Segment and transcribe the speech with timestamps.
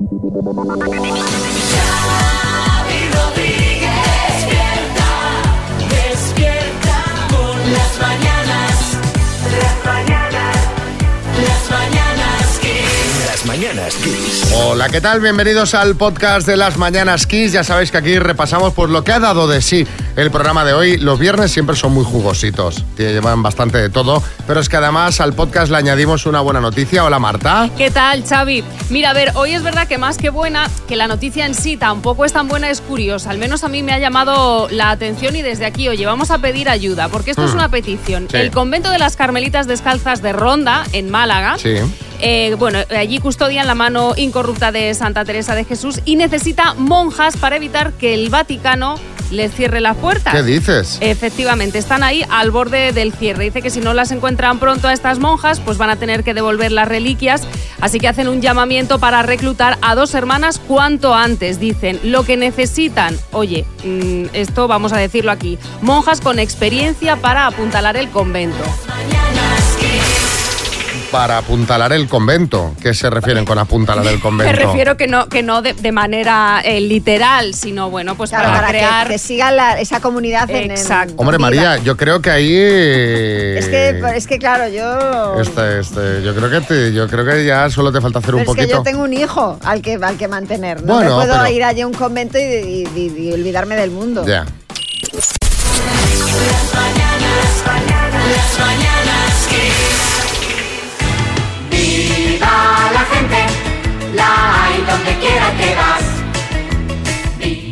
[0.00, 0.16] Xavi
[3.12, 4.00] Rodríguez.
[4.32, 5.10] Despierta,
[5.90, 6.96] despierta
[7.28, 8.96] con las mañanas.
[9.60, 10.56] Las mañanas,
[11.36, 13.26] las mañanas Kiss.
[13.26, 14.54] Las mañanas Kiss.
[14.54, 15.20] Hola, ¿qué tal?
[15.20, 17.52] Bienvenidos al podcast de las Mañanas Kiss.
[17.52, 19.86] Ya sabéis que aquí repasamos pues lo que ha dado de sí
[20.20, 20.96] el programa de hoy.
[20.98, 25.32] Los viernes siempre son muy jugositos, llevan bastante de todo, pero es que además al
[25.32, 27.04] podcast le añadimos una buena noticia.
[27.04, 27.70] Hola, Marta.
[27.78, 28.62] ¿Qué tal, Xavi?
[28.90, 31.76] Mira, a ver, hoy es verdad que más que buena, que la noticia en sí
[31.76, 33.30] tampoco es tan buena, es curiosa.
[33.30, 36.38] Al menos a mí me ha llamado la atención y desde aquí, oye, vamos a
[36.38, 37.56] pedir ayuda, porque esto es Hmm.
[37.56, 38.28] una petición.
[38.30, 38.36] Sí.
[38.36, 41.76] El convento de las Carmelitas Descalzas de Ronda, en Málaga, Sí.
[42.20, 47.36] eh, bueno, allí custodian la mano incorrupta de Santa Teresa de Jesús y necesita monjas
[47.38, 48.96] para evitar que el Vaticano
[49.30, 50.09] les cierre las puertas.
[50.32, 50.98] ¿Qué dices?
[51.00, 53.44] Efectivamente, están ahí al borde del cierre.
[53.44, 56.34] Dice que si no las encuentran pronto a estas monjas, pues van a tener que
[56.34, 57.42] devolver las reliquias.
[57.80, 61.60] Así que hacen un llamamiento para reclutar a dos hermanas cuanto antes.
[61.60, 67.46] Dicen, lo que necesitan, oye, mm, esto vamos a decirlo aquí, monjas con experiencia para
[67.46, 68.64] apuntalar el convento.
[71.10, 72.72] Para apuntalar el convento.
[72.80, 74.52] ¿Qué se refieren con apuntalar el Me convento?
[74.52, 78.68] refiero que no, que no de, de manera eh, literal, sino bueno, pues Claro, para,
[78.68, 79.08] crear...
[79.08, 81.14] que, siga la- esa comunidad en- en, Exacto.
[81.16, 81.48] Hombre, viva.
[81.48, 82.52] María, yo creo que ahí...
[82.54, 85.40] eh, Es que, es que claro, yo...
[85.40, 88.42] Este, este, yo creo que te- yo creo que ya solo te falta hacer un
[88.42, 90.84] Pero es que yo tengo un hijo al que, al que mantener.
[90.84, 93.74] No Bueno, me puedo pero- ir allí a un convento y, y- y- y olvidarme
[93.74, 94.24] del mundo.
[94.24, 94.46] Ya.
[98.30, 100.19] Las mañanas Kiss.
[104.90, 106.20] Donde quiera que vas.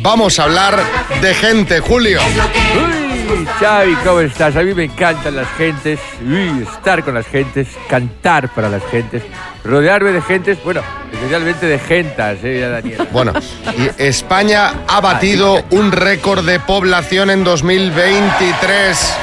[0.01, 0.79] Vamos a hablar
[1.21, 2.21] de gente, Julio.
[2.21, 4.55] Uy, Xavi, ¿cómo estás?
[4.55, 9.23] A mí me encantan las gentes, uy, estar con las gentes, cantar para las gentes,
[9.63, 10.81] rodearme de gentes, bueno,
[11.11, 13.07] especialmente de gentas, ¿eh, Daniel?
[13.11, 13.33] Bueno,
[13.77, 19.15] y España ha batido un récord de población en 2023.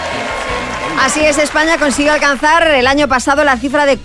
[1.00, 3.98] Así es, España consiguió alcanzar el año pasado la cifra de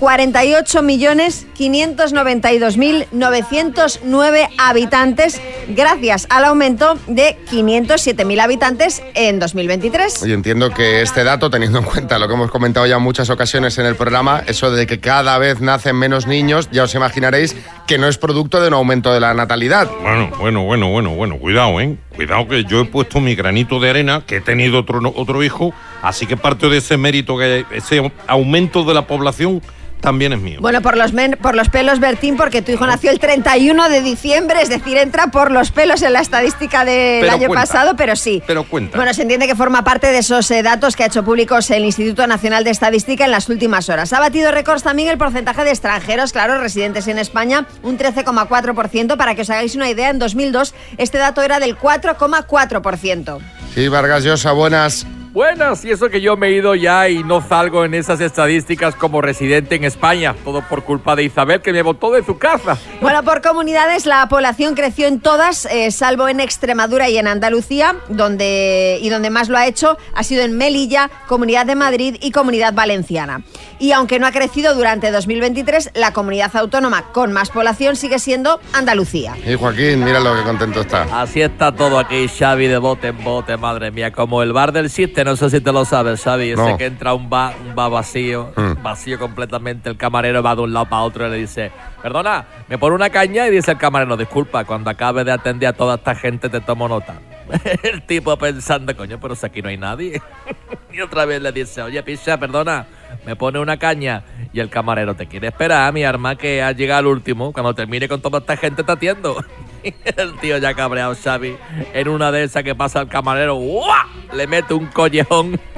[1.61, 5.39] 48.592.909 habitantes
[5.69, 10.25] gracias al aumento de 507.000 habitantes en 2023.
[10.25, 13.29] Y entiendo que este dato, teniendo en cuenta lo que hemos comentado ya en muchas
[13.29, 17.55] ocasiones en el programa, eso de que cada vez nacen menos niños, ya os imaginaréis
[17.87, 19.89] que no es producto de un aumento de la natalidad.
[20.01, 21.97] Bueno, bueno, bueno, bueno, bueno, cuidado, ¿eh?
[22.15, 25.73] Cuidado que yo he puesto mi granito de arena, que he tenido otro, otro hijo,
[26.01, 29.61] así que parte de ese mérito, que ese aumento de la población
[30.01, 30.59] también es mío.
[30.61, 34.01] Bueno, por los, men- por los pelos, Bertín, porque tu hijo nació el 31 de
[34.01, 37.65] diciembre, es decir, entra por los pelos en la estadística del Pero año cuenta.
[37.67, 38.41] pasado, pero sí.
[38.45, 38.97] Pero cuenta.
[38.97, 41.85] Bueno, se entiende que forma parte de esos eh, datos que ha hecho públicos el
[41.85, 44.11] Instituto Nacional de Estadística en las últimas horas.
[44.13, 49.17] Ha batido récords también el porcentaje de extranjeros, claro, residentes en España, un 13,4%.
[49.17, 53.39] Para que os hagáis una idea, en 2002 este dato era del 4,4%.
[53.75, 55.05] Sí, Vargas Llosa, buenas.
[55.33, 58.95] Buenas, y eso que yo me he ido ya y no salgo en esas estadísticas
[58.95, 62.77] como residente en España, todo por culpa de Isabel que me botó de su casa.
[62.99, 67.95] Bueno, por comunidades la población creció en todas, eh, salvo en Extremadura y en Andalucía,
[68.09, 72.31] donde y donde más lo ha hecho ha sido en Melilla, Comunidad de Madrid y
[72.31, 73.41] Comunidad Valenciana.
[73.79, 78.59] Y aunque no ha crecido durante 2023, la comunidad autónoma con más población sigue siendo
[78.73, 79.35] Andalucía.
[79.47, 81.21] Y Joaquín, mira lo que contento está.
[81.21, 84.89] Así está todo aquí, Xavi, de bote en bote, madre mía, como el bar del
[85.23, 87.91] No sé si te lo sabes, Xavi, ese que entra a un bar, un bar
[87.91, 88.81] vacío, Mm.
[88.83, 91.71] vacío completamente, el camarero va de un lado para otro y le dice,
[92.01, 95.73] perdona, me pone una caña y dice el camarero, disculpa, cuando acabe de atender a
[95.73, 97.15] toda esta gente te tomo nota.
[97.83, 100.21] el tipo pensando, coño, pero si aquí no hay nadie.
[100.93, 102.85] y otra vez le dice, oye, picha, perdona,
[103.25, 104.23] me pone una caña.
[104.53, 107.51] Y el camarero, te quiere esperar, mi arma, que ha llegado al último.
[107.53, 109.35] Cuando termine con toda esta gente te atiendo.
[110.17, 111.57] el tío ya cabreado, Xavi,
[111.93, 114.21] en una de esas que pasa el camarero, ¡guau!
[114.33, 115.59] le mete un collejón.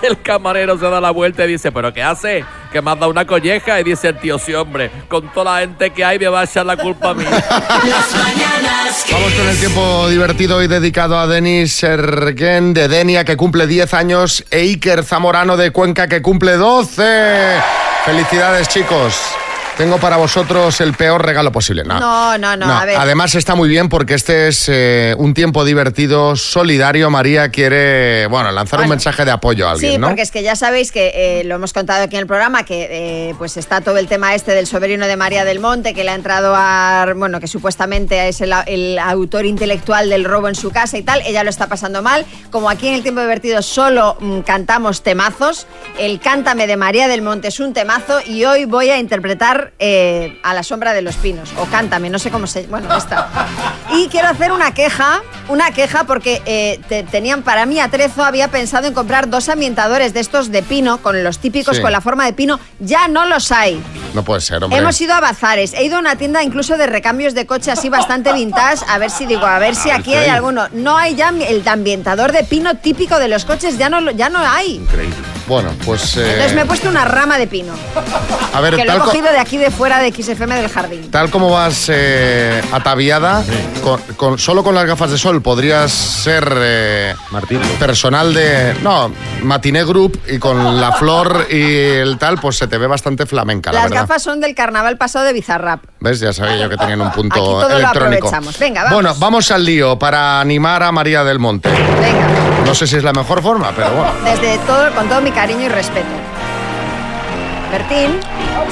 [0.00, 2.44] El camarero se da la vuelta y dice, ¿pero qué hace?
[2.72, 3.80] Que me has dado una colleja.
[3.80, 6.44] Y dice el tío, sí, hombre, con toda la gente que hay me va a
[6.44, 7.24] echar la culpa a mí.
[9.10, 13.94] Vamos con el tiempo divertido y dedicado a Denis Sergen de Denia, que cumple 10
[13.94, 17.60] años, e Iker Zamorano de Cuenca, que cumple 12.
[18.04, 19.16] Felicidades, chicos.
[19.76, 21.82] Tengo para vosotros el peor regalo posible.
[21.82, 22.96] No, No, no, no, a ver.
[22.98, 27.10] Además está muy bien porque este es eh, un tiempo divertido, solidario.
[27.10, 28.90] María quiere, bueno, lanzar un Bueno.
[28.96, 30.08] mensaje de apoyo a alguien, Sí, ¿no?
[30.08, 32.88] porque es que ya sabéis que eh, lo hemos contado aquí en el programa, que
[33.30, 36.10] eh, pues está todo el tema este del soberano de María del Monte, que le
[36.10, 40.70] ha entrado a, bueno, que supuestamente es el, el autor intelectual del robo en su
[40.70, 42.26] casa y tal, ella lo está pasando mal.
[42.50, 45.66] Como aquí en el tiempo divertido solo mm, cantamos temazos,
[45.98, 50.38] el Cántame de María del Monte es un temazo y hoy voy a interpretar eh,
[50.42, 52.62] a la sombra de los pinos, o cántame, no sé cómo se...
[52.64, 53.28] Bueno, esta.
[53.94, 58.48] Y quiero hacer una queja, una queja porque eh, te- tenían, para mí, Atrezo había
[58.48, 61.82] pensado en comprar dos ambientadores de estos de pino, con los típicos Sí.
[61.82, 63.82] con la forma de pino, ya no los hay.
[64.14, 64.78] No puede ser, hombre.
[64.78, 67.88] Hemos ido a bazares, he ido a una tienda incluso de recambios de coche así
[67.88, 70.68] bastante vintage, a ver si digo, a ver si A ver aquí hay alguno.
[70.72, 74.38] No hay ya el ambientador de pino típico de los coches, ya no, ya no
[74.40, 74.76] hay.
[74.76, 75.16] Increíble.
[75.46, 76.16] Bueno, pues...
[76.16, 77.72] eh, Entonces me he puesto una rama de pino,
[78.54, 81.10] a ver, que lo he cogido de aquí de fuera de XFM del jardín.
[81.10, 83.42] tal como vas eh, ataviada,
[83.82, 87.60] con, con- solo con las gafas de sol podrías ser eh, Martín.
[87.78, 88.74] personal de...
[88.82, 89.10] No,
[89.42, 93.70] Matiné Group y con la flor y el tal, pues se te ve bastante flamenca,
[93.72, 94.00] la Las verdad.
[94.08, 95.82] gafas son del carnaval pasado de Bizarrap.
[96.00, 96.20] ¿Ves?
[96.20, 98.26] Ya sabía yo que tenían un punto Aquí todo lo electrónico.
[98.28, 98.58] aprovechamos.
[98.58, 98.94] Venga, vamos.
[98.94, 101.68] Bueno, vamos al lío para animar a María del Monte.
[101.70, 102.26] Venga,
[102.66, 104.12] No sé si es la mejor forma, pero bueno.
[104.24, 106.06] desde todo, con todo mi cariño y respeto.
[107.70, 108.10] Bertín,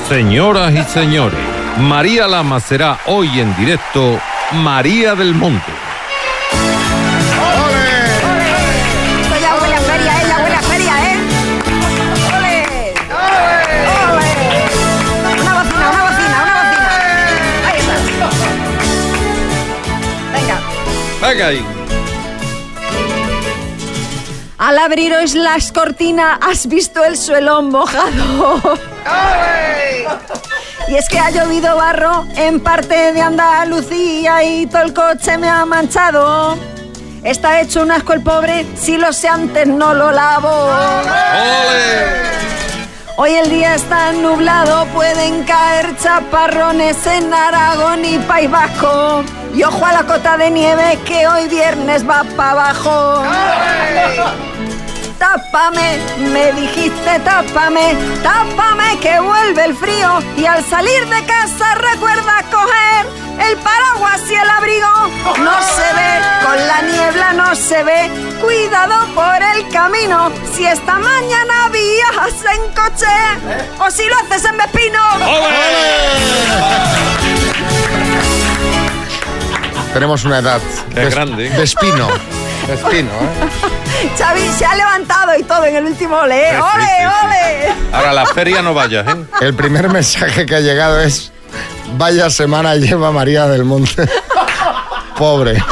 [0.08, 1.38] Señoras y señores,
[1.78, 4.18] María Lama será hoy en directo
[4.52, 5.70] María del Monte.
[9.20, 10.24] esto ya huele a feria, ¿eh?
[10.28, 11.16] Ya huele a feria, ¿eh?
[12.36, 12.94] ¡Ole!
[14.16, 14.34] ¡Ole!
[15.40, 16.88] Una bocina, una bocina, una bocina.
[17.68, 17.94] Ahí está.
[20.34, 20.56] Venga.
[21.22, 21.64] Venga ahí.
[24.58, 28.78] Al abriros las cortinas has visto el suelo mojado.
[30.88, 35.48] Y es que ha llovido barro en parte de Andalucía y todo el coche me
[35.48, 36.58] ha manchado.
[37.22, 40.70] Está hecho un asco el pobre, si lo sé antes no lo lavo.
[43.16, 49.22] Hoy el día está nublado, pueden caer chaparrones en Aragón y País Vasco.
[49.54, 53.22] Y ojo a la cota de nieve que hoy viernes va para abajo.
[55.20, 55.98] Tápame,
[56.32, 63.04] me dijiste tápame, tápame que vuelve el frío y al salir de casa recuerda coger
[63.46, 64.88] el paraguas y el abrigo.
[65.44, 66.12] No se ve,
[66.42, 70.32] con la niebla no se ve, cuidado por el camino.
[70.54, 73.16] Si esta mañana viajas en coche
[73.78, 75.00] o si lo haces en Vespino.
[79.92, 80.62] Tenemos una edad.
[80.94, 81.66] Qué grande, ¿eh?
[82.68, 83.10] Espino.
[83.10, 84.10] ¿eh?
[84.18, 86.60] Xavi se ha levantado y todo en el último ole, ¿eh?
[86.60, 87.26] ¡Ole, sí, sí.
[87.26, 87.74] ole!
[87.92, 89.24] Ahora a la feria no vayas, ¿eh?
[89.40, 91.32] El primer mensaje que ha llegado es:
[91.96, 94.08] Vaya semana lleva María del Monte.
[95.16, 95.62] Pobre.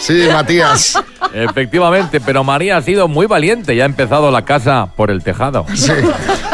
[0.00, 0.98] Sí, Matías.
[1.36, 5.66] Efectivamente, pero María ha sido muy valiente y ha empezado la casa por el tejado.
[5.74, 5.92] Sí,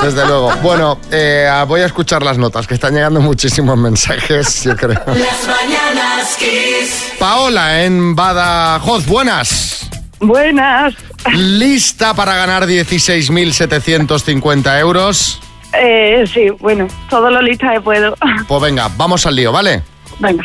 [0.03, 0.51] desde luego.
[0.63, 5.01] Bueno, eh, voy a escuchar las notas, que están llegando muchísimos mensajes, yo creo.
[5.07, 7.13] Las mañanas Kiss.
[7.19, 9.91] Paola en Badajoz, buenas.
[10.21, 10.95] Buenas.
[11.33, 15.41] ¿Lista para ganar 16.750 euros?
[15.73, 18.15] Eh, sí, bueno, todo lo lista que puedo.
[18.49, 19.83] Pues venga, vamos al lío, ¿vale?
[20.19, 20.45] Venga.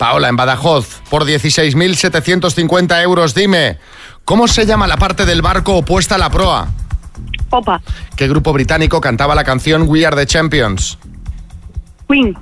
[0.00, 3.76] Paola, en Badajoz, por 16.750 euros, dime,
[4.24, 6.68] ¿cómo se llama la parte del barco opuesta a la proa?
[7.50, 7.82] Opa.
[8.16, 10.96] ¿Qué grupo británico cantaba la canción We Are the Champions?
[12.08, 12.34] Queen.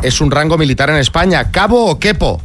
[0.00, 1.50] ¿Es un rango militar en España?
[1.50, 2.40] ¿Cabo o quepo?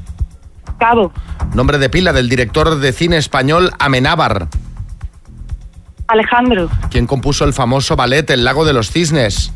[0.80, 1.12] Cabo.
[1.54, 4.48] Nombre de pila del director de cine español Amenábar.
[6.08, 6.68] Alejandro.
[6.90, 9.54] ¿Quién compuso el famoso ballet El lago de los cisnes?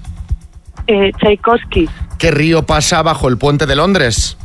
[0.85, 1.89] Eh, Tchaikovsky.
[2.19, 4.37] ¿Qué río pasa bajo el puente de Londres?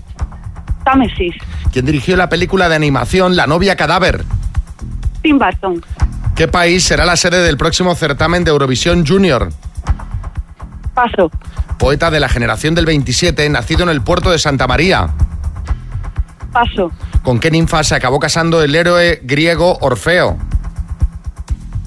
[0.87, 1.35] Támesis.
[1.73, 4.25] ¿Quién dirigió la película de animación La novia cadáver?
[5.21, 5.85] Tim Burton.
[6.37, 9.50] ¿Qué país será la sede del próximo certamen de Eurovisión Junior?
[10.95, 11.33] Paso.
[11.76, 15.09] Poeta de la generación del 27, nacido en el puerto de Santa María.
[16.52, 16.93] Paso.
[17.25, 20.38] ¿Con qué ninfa se acabó casando el héroe griego Orfeo?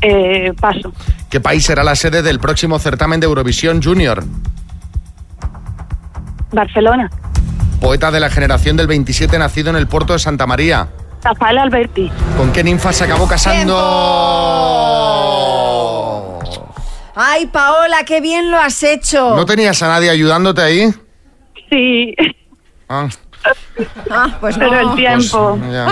[0.01, 0.91] Eh, paso.
[1.29, 4.25] ¿Qué país será la sede del próximo certamen de Eurovisión Junior?
[6.51, 7.10] Barcelona.
[7.79, 10.88] Poeta de la generación del 27, nacido en el puerto de Santa María.
[11.24, 12.12] Rafael Alberti.
[12.38, 13.75] ¿Con qué ninfa se acabó casando?
[17.15, 19.36] Ay, Paola, qué bien lo has hecho.
[19.36, 20.93] ¿No tenías a nadie ayudándote ahí?
[21.69, 22.15] Sí.
[22.88, 23.07] Ah,
[24.12, 24.69] Ah, pues no.
[24.69, 25.57] Pero el tiempo.
[25.59, 25.91] pues, ya.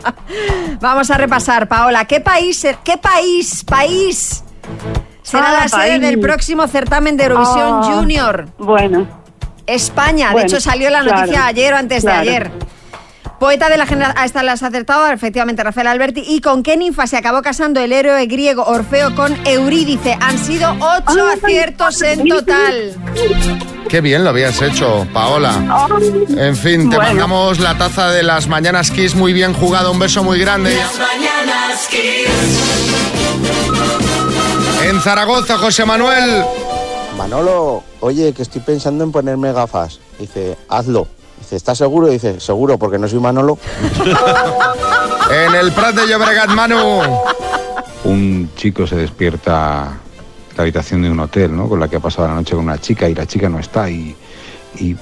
[0.80, 2.04] Vamos a repasar, Paola.
[2.06, 4.42] ¿Qué país, ser- qué país, país
[5.22, 6.00] será Ah, la sede país.
[6.00, 7.82] del próximo certamen de Eurovisión Ah.
[7.84, 8.48] Junior?
[8.58, 9.06] Bueno.
[9.66, 10.32] España.
[10.34, 12.22] de hecho, salió la claro, noticia ayer o antes claro.
[12.24, 12.50] de ayer.
[13.40, 14.24] Poeta de la generación.
[14.24, 16.22] Esta la has acertado, efectivamente, Rafael Alberti.
[16.26, 20.16] ¿Y con qué ninfa se acabó casando el héroe griego Orfeo con Eurídice?
[20.20, 22.94] Han sido ocho Ay, aciertos en total.
[23.90, 25.52] Qué bien lo habías hecho, Paola.
[26.36, 27.10] En fin, te Bueno.
[27.10, 29.14] mandamos la taza de las mañanas Kiss.
[29.14, 30.74] Muy bien jugado, un beso muy grande.
[30.74, 32.30] Las mañanas Kiss.
[34.88, 36.42] En Zaragoza, José Manuel.
[37.16, 40.00] Manolo, oye, que estoy pensando en ponerme gafas.
[40.18, 41.06] Dice, hazlo.
[41.38, 42.08] Dice, ¿estás seguro?
[42.08, 43.58] Dice, seguro, porque no soy Manolo.
[45.28, 47.00] En el Prat de Llobregat, Manu.
[48.04, 49.98] un chico se despierta
[50.50, 51.68] en la habitación de un hotel, ¿no?
[51.68, 53.90] Con la que ha pasado la noche con una chica y la chica no está
[53.90, 54.14] y,
[54.78, 54.96] y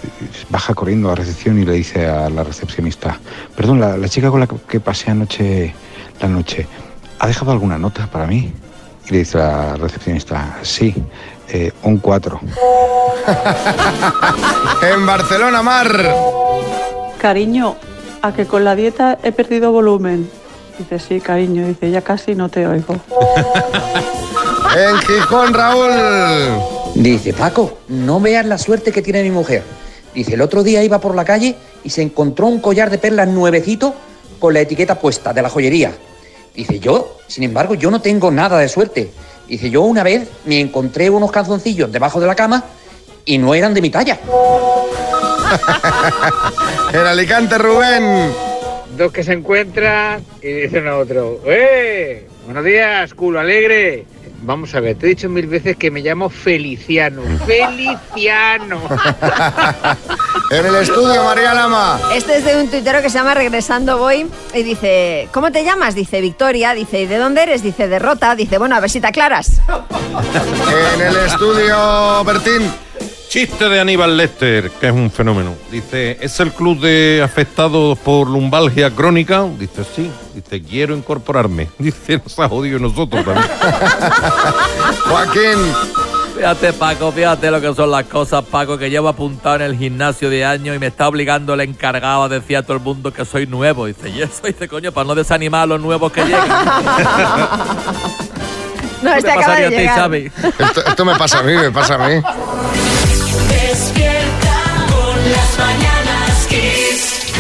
[0.49, 3.21] baja corriendo a la recepción y le dice a la recepcionista,
[3.55, 5.75] perdón, la, la chica con la que pasé anoche
[6.21, 6.67] la noche,
[7.19, 8.51] ¿ha dejado alguna nota para mí?
[9.07, 10.95] Y le dice la recepcionista, sí,
[11.49, 12.41] eh, un 4.
[14.83, 16.15] En Barcelona, Mar.
[17.19, 17.77] Cariño,
[18.21, 20.29] a que con la dieta he perdido volumen.
[20.79, 21.67] Dice, sí, cariño.
[21.67, 22.97] Dice, ya casi no te oigo.
[24.77, 25.89] En Gijón, Raúl.
[26.97, 29.63] Dice, Paco, no veas la suerte que tiene mi mujer.
[30.13, 33.29] Dice, el otro día iba por la calle y se encontró un collar de perlas
[33.29, 33.95] nuevecito
[34.41, 35.93] con la etiqueta puesta de la joyería.
[36.55, 39.11] Dice, yo, sin embargo, yo no tengo nada de suerte.
[39.49, 42.65] Dice, yo una vez me encontré unos calzoncillos debajo de la cama
[43.25, 44.19] y no eran de mi talla.
[46.93, 48.33] En Alicante, Rubén.
[48.97, 52.29] Dos que se encuentran y dicen a otro, ¡eh!
[52.45, 54.07] Buenos días, culo alegre.
[54.45, 57.23] Vamos a ver, te he dicho mil veces que me llamo Feliciano.
[57.47, 58.81] Feliciano.
[60.51, 61.99] En el estudio, María Lama.
[62.13, 65.95] Este es de un tuitero que se llama Regresando Voy y dice, ¿cómo te llamas?
[65.95, 67.63] Dice Victoria, dice, ¿y de dónde eres?
[67.63, 69.63] Dice Derrota, dice, bueno, a ver si te aclaras.
[70.95, 72.71] En el estudio, Bertín.
[73.35, 75.57] Chiste de Aníbal Lester, que es un fenómeno.
[75.69, 79.45] Dice, ¿es el club de afectados por lumbalgia crónica?
[79.59, 80.09] Dice, sí.
[80.33, 81.69] Dice, quiero incorporarme.
[81.81, 83.45] Dice, nos ha jodido nosotros también.
[85.09, 85.75] Joaquín.
[86.37, 90.31] Fíjate, Paco, fíjate lo que son las cosas, Paco, que llevo apuntado en el gimnasio
[90.31, 93.25] de años y me está obligando el encargado a decir a todo el mundo que
[93.25, 93.87] soy nuevo.
[93.87, 96.39] Dice, y eso, dice, coño, para no desanimar a los nuevos que lleguen.
[99.03, 100.15] No, ¿Qué este te acaba de a ti, llegar.
[100.87, 102.23] Esto me pasa a mí, me pasa a mí.
[105.25, 107.33] Despierta con las mañanas Kiss.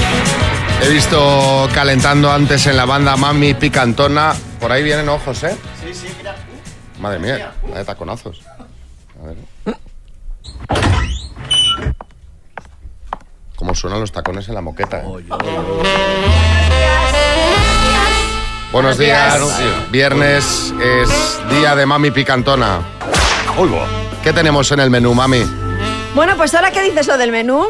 [0.82, 4.34] He visto calentando antes en la banda Mami Picantona.
[4.60, 5.56] Por ahí vienen ojos, ¿eh?
[5.82, 6.34] Sí, sí, mira.
[7.00, 8.40] Madre mía, de taconazos.
[9.22, 9.36] A ver.
[13.56, 14.98] ¿Cómo suenan los tacones en la moqueta?
[14.98, 15.04] eh?
[18.72, 19.30] Buenos días.
[19.40, 19.90] Buenos días.
[19.90, 22.80] Viernes es día de Mami Picantona.
[24.22, 25.63] ¿Qué tenemos en el menú, Mami?
[26.14, 27.64] Bueno, pues ahora que dices lo del menú,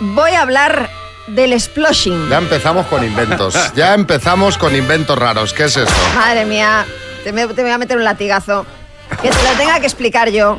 [0.00, 0.88] voy a hablar
[1.26, 2.28] del sploshing.
[2.30, 3.54] Ya empezamos con inventos.
[3.74, 5.52] Ya empezamos con inventos raros.
[5.52, 5.92] ¿Qué es esto?
[6.14, 6.86] Madre mía,
[7.24, 8.64] te, me- te voy a meter un latigazo.
[9.22, 10.58] Que te lo tenga que explicar yo.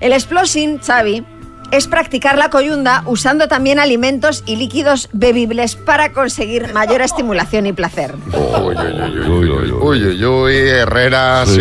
[0.00, 1.24] El sploshing, Xavi,
[1.72, 7.72] es practicar la coyunda usando también alimentos y líquidos bebibles para conseguir mayor estimulación y
[7.74, 8.14] placer.
[8.32, 11.60] Uy, uy, uy, uy, uy, uy, uy, uy, Herrera, sí.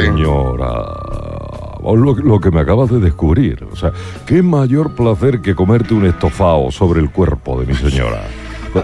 [1.96, 3.66] Lo, lo que me acabas de descubrir.
[3.72, 3.92] O sea,
[4.26, 8.24] qué mayor placer que comerte un estofado sobre el cuerpo de mi señora.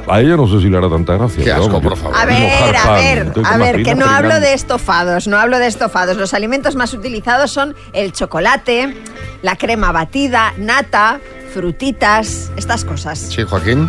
[0.07, 1.43] A ella no sé si le hará tanta gracia.
[1.43, 2.15] Qué asco, por favor.
[2.17, 2.95] A ver, mojar a pan.
[2.95, 6.17] ver, Entonces, a ¿te ver, que no hablo de estofados, no hablo de estofados.
[6.17, 8.95] Los alimentos más utilizados son el chocolate,
[9.43, 11.19] la crema batida, nata,
[11.53, 13.19] frutitas, estas cosas.
[13.19, 13.87] Sí, Joaquín.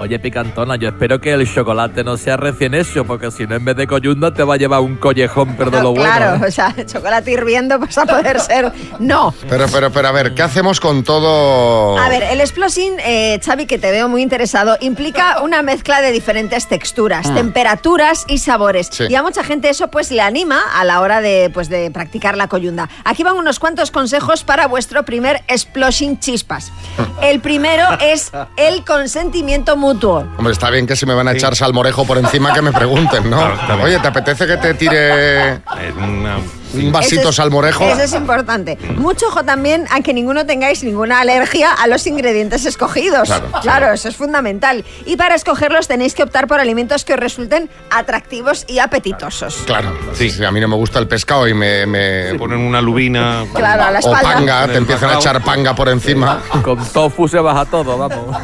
[0.00, 3.64] Oye, Picantona, yo espero que el chocolate no sea recién hecho, porque si no, en
[3.66, 6.04] vez de coyunda, te va a llevar un collejón, pero de No, lo bueno.
[6.10, 6.48] claro, ¿eh?
[6.48, 8.72] o sea, chocolate hirviendo vas a poder ser.
[8.98, 9.34] No.
[9.50, 11.98] Pero, pero, pero, a ver, ¿qué hacemos con todo...?
[11.98, 16.12] A ver, el explosing, eh, Xavi, que te veo muy interesado, implica una mezcla de
[16.12, 17.34] diferentes texturas, Mm.
[17.34, 18.88] temperaturas y sabores.
[18.90, 19.04] Sí.
[19.10, 22.38] Y a mucha gente eso pues le anima a la hora de, pues, de practicar
[22.38, 22.88] la coyunda.
[23.04, 26.72] Aquí van unos cuantos consejos para vuestro primer explosing chispas.
[27.20, 29.89] El primero es el consentimiento mutuo.
[30.36, 33.28] Hombre, está bien que si me van a echar salmorejo por encima que me pregunten,
[33.30, 33.36] ¿no?
[33.38, 33.82] Claro.
[33.84, 35.60] Oye, ¿te apetece que te tire Es
[35.96, 36.38] una-
[36.74, 37.84] un vasito Eso es- salmorejo?
[37.84, 38.78] Eso es importante.
[38.96, 43.30] Mucho ojo también a que ninguno tengáis ninguna alergia a los ingredientes escogidos.
[43.62, 44.84] Claro, eso es fundamental.
[45.06, 49.54] Y para escogerlos tenéis que optar por alimentos que os resulten atractivos y apetitosos.
[49.66, 50.30] Claro, sí.
[50.44, 51.86] a mí no me gusta el pescado y me...
[51.86, 53.44] me- Te ponen una lubina.
[53.54, 54.32] Claro, a la o espalda.
[54.34, 56.40] panga, Con te empiezan a echar panga por encima.
[56.62, 58.36] Con tofu se baja todo, vamos.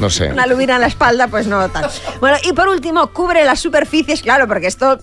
[0.00, 0.32] No sé.
[0.32, 1.88] Una lubina en la espalda, pues no tal.
[2.20, 4.98] Bueno, y por último, cubre las superficies, claro, porque esto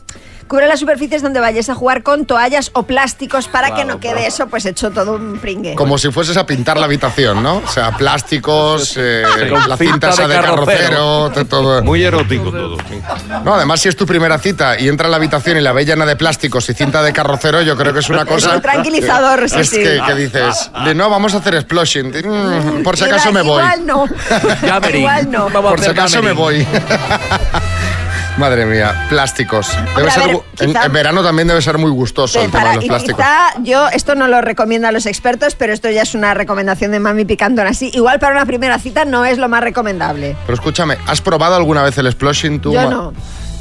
[0.49, 4.13] cubre las superficies donde vayáis a jugar con toallas o plásticos para que no quede
[4.13, 4.27] claro.
[4.27, 5.75] eso pues hecho todo un pringue.
[5.75, 7.57] Como si fueses a pintar la habitación, ¿no?
[7.57, 9.23] O sea, plásticos, eh,
[9.67, 11.81] la cinta esa de carrocero, todo.
[11.83, 12.77] Muy erótico todo.
[12.89, 12.99] sí.
[13.45, 15.85] No, además, si es tu primera cita y entra a la habitación y la ve
[15.85, 18.53] llena de plásticos y cinta de carrocero, yo creo que es una cosa.
[18.53, 19.77] muy tranquilizador, sí, es sí.
[19.77, 22.07] Que, que dices, de, no, vamos a hacer explosion.
[22.07, 23.61] Mm, por si acaso me voy.
[23.61, 24.05] Igual no.
[24.93, 25.49] Igual no.
[25.49, 26.65] Vamos a Por si acaso me voy.
[28.39, 29.67] Madre mía, plásticos.
[29.75, 32.39] Debe Hombre, a ser ver, gu- en, quizá- en verano también debe ser muy gustoso
[32.41, 33.17] el tema de los plásticos.
[33.17, 36.99] quizá yo, esto no lo recomiendan los expertos, pero esto ya es una recomendación de
[37.01, 37.91] mami picando así.
[37.93, 40.37] Igual para una primera cita no es lo más recomendable.
[40.45, 42.71] Pero escúchame, ¿has probado alguna vez el sploshing tú?
[42.73, 43.13] Yo no.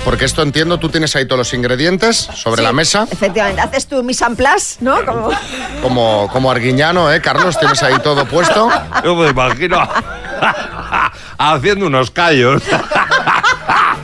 [0.04, 3.88] Porque esto entiendo, tú tienes ahí todos los ingredientes sobre Sí, la mesa, Efectivamente, haces
[3.88, 5.04] tu mise en place, ¿no?
[5.04, 5.30] Como...
[5.82, 7.58] como, como arguiñano, ¿eh, Carlos?
[7.58, 8.68] Tienes ahí todo puesto.
[9.04, 9.76] Yo me imagino
[11.38, 12.62] haciendo unos callos.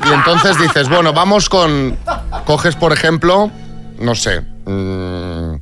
[0.09, 1.97] Y entonces dices, bueno, vamos con.
[2.45, 3.51] Coges, por ejemplo,
[3.99, 4.41] no sé.
[4.67, 5.55] mm,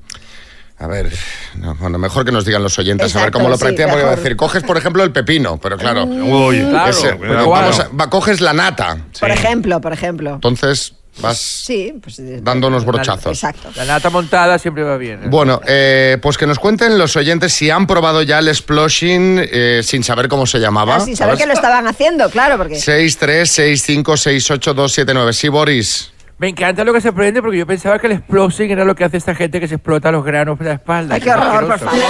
[0.78, 1.12] a ver,
[1.58, 4.04] no, bueno, mejor que nos digan los oyentes a ver cómo lo sí, practican, porque
[4.04, 6.04] va a decir, coges, por ejemplo, el pepino, pero claro.
[6.04, 8.96] Uy, claro, ese- cuidado, pero vamos a- va, coges la nata.
[9.20, 10.34] Por ejemplo, por ejemplo.
[10.34, 12.18] Entonces vas Sí, pues...
[12.18, 13.32] eh, dando unos brochazos.
[13.32, 13.70] Exacto.
[13.76, 15.24] La nata montada siempre va bien.
[15.24, 15.26] ¿eh?
[15.28, 19.80] Bueno, eh, pues que nos cuenten los oyentes si han probado ya el sploshing eh,
[19.84, 20.96] sin saber cómo se llamaba.
[20.96, 22.76] Ah, sin saber que lo estaban haciendo, claro, porque...
[22.76, 25.32] 6, 3, 6, 5, 6, 8, 2, 7, 9.
[25.32, 26.11] Sí, Boris.
[26.42, 29.04] Me encanta lo que se aprende porque yo pensaba que el explosing era lo que
[29.04, 31.14] hace esta gente que se explota los granos de la espalda.
[31.14, 32.00] Ay, qué horror, por favor.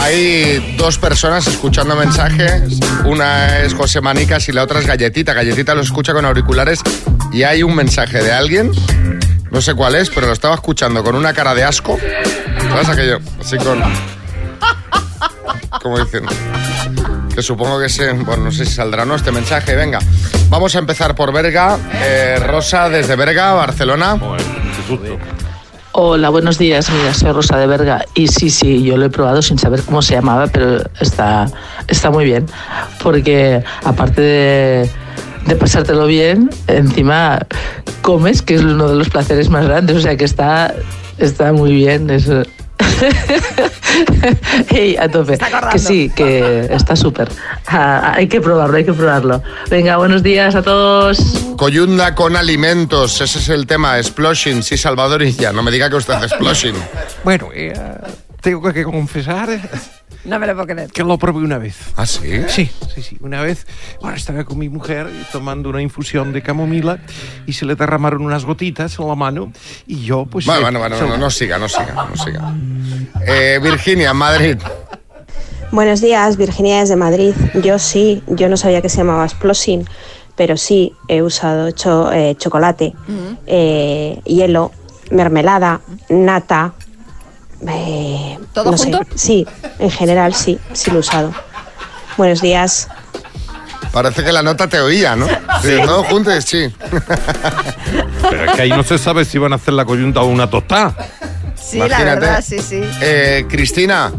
[0.00, 2.80] Hay dos personas escuchando mensajes.
[3.04, 5.34] Una es José Manicas y la otra es Galletita.
[5.34, 6.80] Galletita lo escucha con auriculares
[7.30, 8.72] y hay un mensaje de alguien.
[9.50, 11.98] No sé cuál es, pero lo estaba escuchando con una cara de asco.
[12.62, 13.18] ¿Sabes aquello?
[13.38, 13.78] Así con.
[15.82, 16.30] Como diciendo.
[17.34, 18.12] Que supongo que se.
[18.12, 19.74] Bueno, no sé si saldrá o no este mensaje.
[19.76, 19.98] Venga.
[20.48, 21.78] Vamos a empezar por Berga.
[22.02, 24.18] Eh, Rosa desde Berga, Barcelona.
[25.92, 26.90] Hola, buenos días.
[26.90, 28.04] Mira, soy Rosa de Berga.
[28.14, 31.46] Y sí, sí, yo lo he probado sin saber cómo se llamaba, pero está,
[31.88, 32.46] está muy bien.
[33.02, 34.90] Porque aparte de,
[35.46, 37.46] de pasártelo bien, encima
[38.02, 39.96] comes, que es uno de los placeres más grandes.
[39.96, 40.74] O sea que está,
[41.18, 42.10] está muy bien.
[42.10, 42.42] Eso.
[44.70, 45.38] Ey, a tope.
[45.72, 47.28] Que sí, que está súper.
[47.66, 49.42] Ah, hay que probarlo, hay que probarlo.
[49.68, 51.18] Venga, buenos días a todos.
[51.56, 54.02] Coyunda con alimentos, ese es el tema.
[54.02, 55.52] Sploshing, sí, Salvador y ya.
[55.52, 56.74] No me diga que usted hace Sploshing.
[57.24, 57.74] Bueno, eh,
[58.40, 59.60] tengo que confesar eh,
[60.24, 60.90] No me lo puedo creer.
[60.90, 61.76] que lo probé una vez.
[61.96, 62.42] ¿Ah, sí?
[62.48, 63.16] Sí, sí, sí.
[63.20, 63.66] Una vez,
[64.02, 66.98] bueno, estaba con mi mujer tomando una infusión de camomila
[67.46, 69.50] y se le derramaron unas gotitas en la mano
[69.86, 70.44] y yo, pues...
[70.44, 72.54] Bueno, eh, bueno, bueno, no, no siga, no siga, no siga.
[73.26, 74.58] Eh, Virginia, Madrid.
[75.72, 77.32] Buenos días, Virginia desde Madrid.
[77.62, 79.86] Yo sí, yo no sabía que se llamaba Splosin,
[80.36, 82.92] pero sí he usado cho- eh, chocolate,
[83.46, 84.72] eh, hielo,
[85.10, 86.74] mermelada, nata.
[87.68, 88.84] Eh, ¿Todo no sé.
[88.92, 89.00] junto?
[89.14, 89.46] Sí,
[89.78, 91.32] en general sí, sí lo he usado.
[92.16, 92.88] Buenos días.
[93.92, 95.26] Parece que la nota te oía, ¿no?
[95.62, 96.72] Sí, no, juntes, sí.
[98.30, 100.48] Pero es que ahí no se sabe si van a hacer la coyunta o una
[100.48, 100.94] tostada.
[101.56, 102.20] Sí, la Imagínate.
[102.20, 102.80] verdad, sí, sí.
[103.00, 104.12] Eh, Cristina,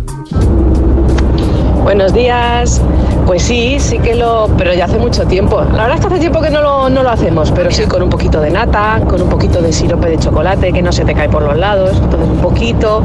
[1.84, 2.80] Buenos días.
[3.26, 4.50] Pues sí, sí que lo.
[4.58, 5.62] Pero ya hace mucho tiempo.
[5.62, 8.02] La verdad es que hace tiempo que no lo, no lo hacemos, pero sí con
[8.04, 11.14] un poquito de nata, con un poquito de sirope de chocolate que no se te
[11.14, 11.92] cae por los lados.
[11.96, 13.04] Entonces un poquito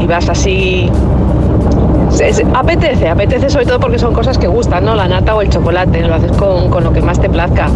[0.00, 0.90] y vas así.
[2.54, 4.94] apetece, apetece sobre todo porque son cosas que gustan, ¿no?
[4.94, 6.02] La nata o el chocolate.
[6.02, 7.68] Lo haces con, con lo que más te plazca.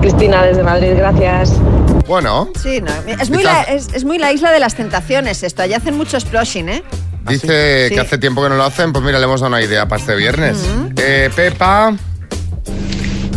[0.00, 1.54] Cristina desde Madrid, gracias.
[2.06, 5.62] bueno, Sí, no, es, muy la, es, es muy la isla de las tentaciones esto.
[5.62, 6.82] Allá hacen mucho sploshing, ¿eh?
[7.28, 7.94] Dice Sí.
[7.94, 10.00] que hace tiempo que no lo hacen, pues mira, le hemos dado una idea para
[10.00, 10.58] este viernes.
[10.96, 11.94] Eh, Pepa,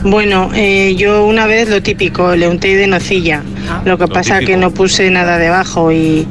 [0.04, 3.41] Bueno, eh, yo una vez lo típico, le unté de nocilla.
[3.86, 4.52] lo que Lo pasa típico.
[4.52, 6.28] que no puse nada debajo y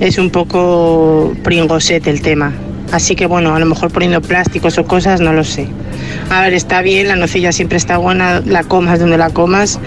[0.00, 2.52] es un poco pringosete el tema.
[2.90, 5.66] Así que bueno, a lo mejor poniendo plásticos o cosas, no lo sé.
[6.30, 9.78] A ver, está bien, la nocilla siempre está buena, la comas donde la comas,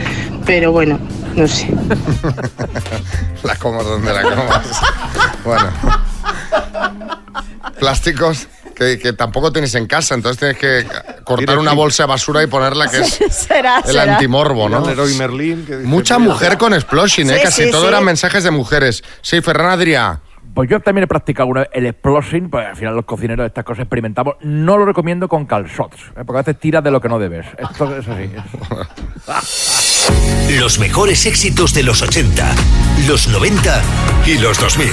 [0.45, 0.99] pero bueno,
[1.35, 1.67] no sé.
[3.43, 4.81] la comas donde la comas.
[5.45, 5.69] Bueno.
[7.79, 10.87] Plásticos que, que tampoco tienes en casa, entonces tienes que
[11.23, 14.13] cortar una bolsa de basura y ponerla que es será, el será.
[14.13, 14.85] antimorbo, ¿no?
[14.85, 15.65] Leroy Merlin.
[15.65, 17.37] que dice, Mucha mujer con explosion, ¿eh?
[17.37, 17.87] Sí, Casi sí, todo sí.
[17.87, 19.03] eran mensajes de mujeres.
[19.21, 20.19] Sí, Ferran Adrià.
[20.53, 23.47] Pues yo también he practicado una vez el explosing, pues al final los cocineros de
[23.47, 24.35] estas cosas experimentamos.
[24.39, 26.23] No lo recomiendo con calzots, ¿eh?
[26.25, 27.45] porque a veces tiras de lo que no debes.
[27.57, 28.31] Esto es así.
[30.59, 32.55] Los mejores éxitos de los 80,
[33.07, 33.81] los 90
[34.25, 34.91] y los 2000.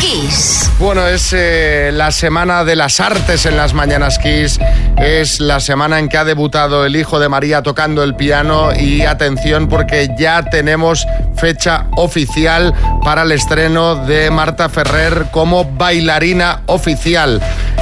[0.00, 0.70] Kiss.
[0.78, 4.60] Bueno, es eh, la semana de las artes en las mañanas Kiss.
[4.96, 8.70] Es la semana en que ha debutado el hijo de María tocando el piano.
[8.78, 16.62] Y atención, porque ya tenemos fecha oficial para el estreno de Marta Ferrer como bailarina
[16.66, 17.40] oficial.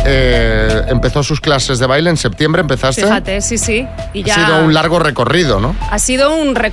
[0.09, 3.03] Eh, empezó sus clases de baile en septiembre, ¿empezaste?
[3.03, 3.87] Fíjate, sí, sí.
[4.13, 5.75] Y ya Ha sido un largo recorrido, ¿no?
[5.91, 6.66] ha sido un recorrido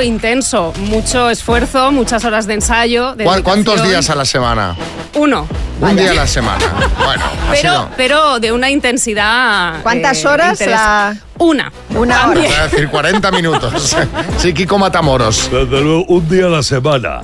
[0.00, 3.14] intenso, mucho esfuerzo, muchas horas de ensayo.
[3.14, 4.76] de ¿Cuá- ¿Cuántos días a la semana?
[5.14, 5.46] Uno.
[5.80, 6.64] Un día a la semana.
[7.04, 9.82] Bueno, Pero, sido- pero de una intensidad.
[9.82, 10.60] ¿Cuántas eh, horas?
[10.60, 11.72] interes- La- Una.
[11.94, 12.40] Una hora.
[12.40, 13.96] Voy a decir 40 minutos.
[14.38, 15.50] Sí, Kiko Matamoros.
[15.50, 17.22] Desde luego, un día a la semana.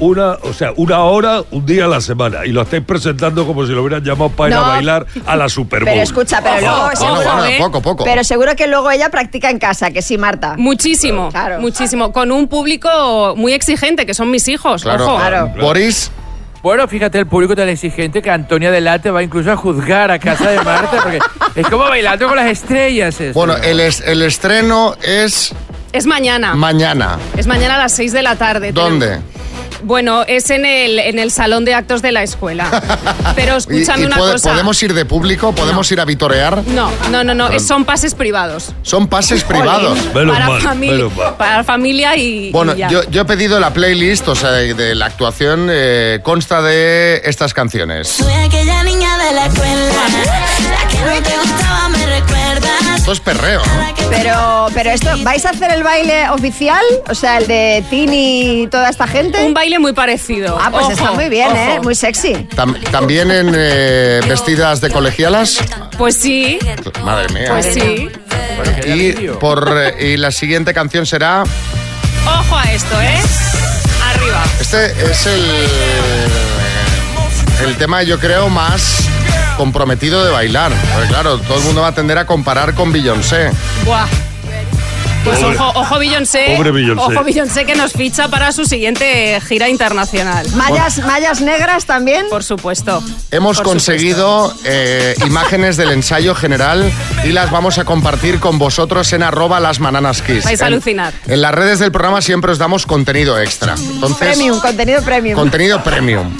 [0.00, 2.44] Una, o sea, una hora, un día a la semana.
[2.44, 5.48] Y lo estáis presentando como si lo hubieran llamado para ir a bailar a la
[5.48, 5.88] Super Bowl.
[5.90, 7.56] Pero escucha, pero luego seguro, ¿eh?
[7.58, 8.04] poco, poco.
[8.04, 10.56] pero seguro que luego ella practica en casa, que sí, Marta.
[10.58, 11.60] Muchísimo, Claro.
[11.60, 12.12] muchísimo.
[12.12, 14.84] Con un público muy exigente, que son mis hijos.
[14.84, 15.18] ojo.
[15.60, 16.10] Boris.
[16.62, 20.48] Bueno, fíjate el público tan exigente que Antonia Delate va incluso a juzgar a casa
[20.50, 21.18] de Marta porque
[21.56, 23.20] es como bailando con las estrellas.
[23.20, 23.38] esto.
[23.38, 25.52] Bueno, el, es- el estreno es
[25.92, 26.54] Es mañana.
[26.54, 27.18] mañana.
[27.36, 28.72] es mañana a las 6 de la tarde.
[28.72, 29.20] ¿Dónde?
[29.84, 32.82] Bueno, es en el, en el salón de actos de la escuela.
[33.36, 34.50] Pero escúchame y una puede- cosa.
[34.50, 35.52] ¿Podemos ir de público?
[35.54, 36.62] ¿Podemos ir a vitorear?
[36.68, 37.48] No, no, no, no.
[37.48, 38.72] Es- son pases privados.
[38.82, 39.98] Son pases privados.
[40.12, 42.50] para, familia, para familia y.
[42.50, 42.88] Bueno, y ya.
[42.88, 47.20] yo, yo he pedido la playlist, o sea, de, de la actuación, eh, consta de
[47.24, 48.08] estas canciones.
[48.08, 52.80] Soy aquella niña de la escuela, la que no te gustaba, me recuerdas.
[52.96, 53.94] Esto es perreo, ¿no?
[54.10, 56.82] Pero, pero esto, ¿vais a hacer el baile oficial?
[57.08, 59.42] O sea, el de Tini y toda esta gente.
[59.44, 60.58] Un baile muy parecido.
[60.60, 61.80] Ah, pues Ojo, está muy bien, ¿eh?
[61.82, 62.32] Muy sexy.
[62.56, 65.58] Tam- ¿También en eh, vestidas de colegialas?
[65.98, 66.58] Pues sí,
[67.04, 67.46] Madre mía.
[67.48, 68.08] pues sí.
[68.86, 71.44] Y, por, eh, y la siguiente canción será...
[72.26, 73.18] Ojo a esto, ¿eh?
[74.14, 74.42] Arriba.
[74.60, 75.44] Este es el,
[77.66, 78.98] el tema, yo creo, más
[79.56, 80.72] comprometido de bailar.
[80.92, 83.50] Porque claro, todo el mundo va a tender a comparar con Beyoncé.
[83.84, 84.06] Buah.
[85.24, 86.54] Pues Pobre- ojo, ojo Beyoncé.
[86.56, 87.02] Pobre Beyoncé.
[87.04, 90.46] Ojo Beyoncé que nos ficha para su siguiente gira internacional.
[90.54, 92.26] ¿Mallas, mallas negras también?
[92.28, 93.02] Por supuesto.
[93.30, 96.92] Hemos Por conseguido eh, imágenes del ensayo general
[97.24, 100.44] y las vamos a compartir con vosotros en arroba las mananas kiss.
[100.44, 101.14] Vais a En- alucinar.
[101.26, 103.74] En las redes del programa siempre os damos contenido extra.
[103.76, 105.38] Entonces, Premium, contenido premium.
[105.38, 106.30] contenido premium.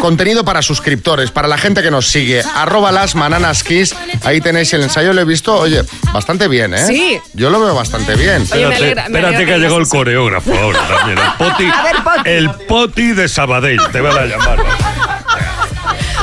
[0.00, 2.42] Contenido para suscriptores, para la gente que nos sigue.
[2.54, 3.94] Arroba las mananas kiss.
[4.24, 6.86] Ahí tenéis el ensayo, lo he visto, oye, bastante bien, ¿eh?
[6.86, 7.18] Sí.
[7.32, 8.42] Yo lo veo bastante bien.
[8.42, 11.18] Espérate, espérate que ha llegado el coreógrafo ahora también.
[11.18, 12.30] El poti, A ver, Poti.
[12.30, 14.58] el poti de Sabadell, te van a llamar.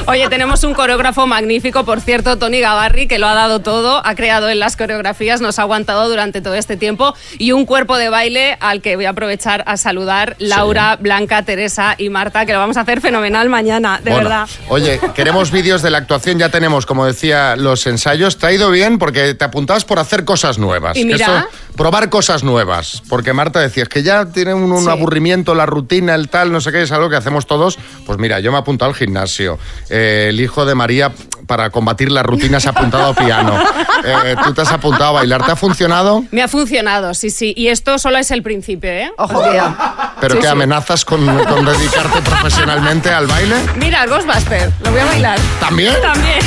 [0.07, 4.15] Oye, tenemos un coreógrafo magnífico, por cierto, Tony Gavarri, que lo ha dado todo, ha
[4.15, 8.09] creado en las coreografías, nos ha aguantado durante todo este tiempo y un cuerpo de
[8.09, 12.59] baile al que voy a aprovechar a saludar Laura, Blanca, Teresa y Marta, que lo
[12.59, 14.49] vamos a hacer fenomenal mañana, de Bueno, verdad.
[14.69, 18.37] Oye, queremos vídeos de la actuación, ya tenemos, como decía, los ensayos.
[18.37, 20.97] Te ha ido bien porque te apuntabas por hacer cosas nuevas.
[20.97, 21.47] Y mira.
[21.77, 23.01] probar cosas nuevas.
[23.07, 24.89] Porque Marta decía, es que ya tiene un, un Sí.
[24.89, 27.77] aburrimiento, la rutina, el tal, no sé qué, es algo que hacemos todos.
[28.05, 29.57] Pues mira, yo me he apuntado al gimnasio.
[29.93, 31.11] Eh, el hijo de María,
[31.47, 33.59] para combatir la rutina, se ha apuntado a piano.
[34.05, 35.45] Eh, tú te has apuntado a bailar.
[35.45, 36.23] ¿Te ha funcionado?
[36.31, 37.53] Me ha funcionado, sí, sí.
[37.57, 39.11] Y esto solo es el principio, ¿eh?
[39.17, 39.75] Ojo, cuidado.
[40.21, 40.51] ¿Pero Sí, qué sí.
[40.51, 43.55] amenazas con, con dedicarte profesionalmente al baile?
[43.75, 45.39] Mira, el Ghostbuster, lo voy a bailar.
[45.59, 45.93] ¿También?
[46.01, 46.39] También.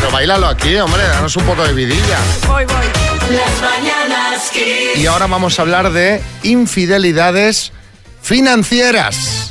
[0.00, 2.18] Pero bailalo aquí, hombre, danos un poco de vidilla.
[2.46, 2.76] Voy, voy.
[3.36, 4.50] Las mañanas.
[4.96, 7.72] Y ahora vamos a hablar de infidelidades
[8.22, 9.49] financieras.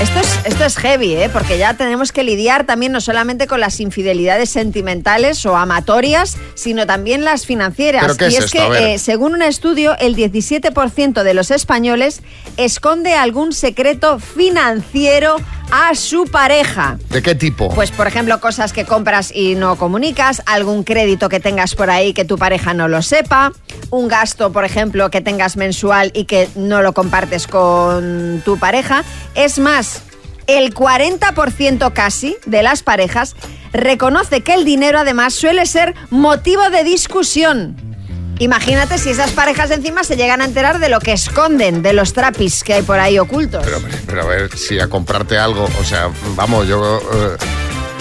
[0.00, 1.30] Esto es, esto es heavy, ¿eh?
[1.32, 6.86] porque ya tenemos que lidiar también no solamente con las infidelidades sentimentales o amatorias, sino
[6.86, 8.02] también las financieras.
[8.02, 12.20] ¿Pero qué y es que, eh, según un estudio, el 17% de los españoles
[12.58, 15.36] esconde algún secreto financiero
[15.70, 16.98] a su pareja.
[17.10, 17.68] ¿De qué tipo?
[17.74, 22.12] Pues, por ejemplo, cosas que compras y no comunicas, algún crédito que tengas por ahí
[22.12, 23.52] que tu pareja no lo sepa,
[23.90, 29.04] un gasto, por ejemplo, que tengas mensual y que no lo compartes con tu pareja.
[29.34, 30.02] Es más,
[30.46, 33.34] el 40% casi de las parejas
[33.72, 37.95] reconoce que el dinero además suele ser motivo de discusión.
[38.38, 42.12] Imagínate si esas parejas encima se llegan a enterar de lo que esconden, de los
[42.12, 43.64] trapis que hay por ahí ocultos.
[43.64, 47.36] Pero, pero a ver, si a comprarte algo, o sea, vamos, yo eh,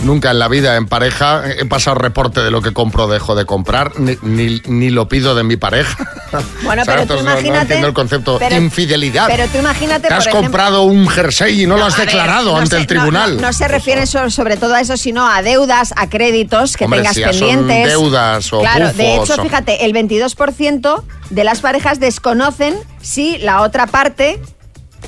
[0.04, 3.36] nunca en la vida en pareja he pasado reporte de lo que compro o dejo
[3.36, 5.98] de comprar, ni, ni, ni lo pido de mi pareja.
[6.64, 9.28] Bueno, pero tú Entonces, no- no, imagínate- entiendo el concepto pero- infidelidad.
[9.28, 12.08] Pero tú imagínate, Te has por ejemplo- comprado un jersey y no, lo has ver,
[12.08, 13.40] declarado ante se- el tribunal.
[13.40, 17.00] No, se refiere so- sobre todo a eso, sino a deudas, a créditos que Hombre,
[17.02, 17.88] tengas si ya son pendientes.
[17.88, 23.62] deudas o Claro, de hecho, o- fíjate, el 22% de las parejas desconocen si la
[23.62, 24.42] otra parte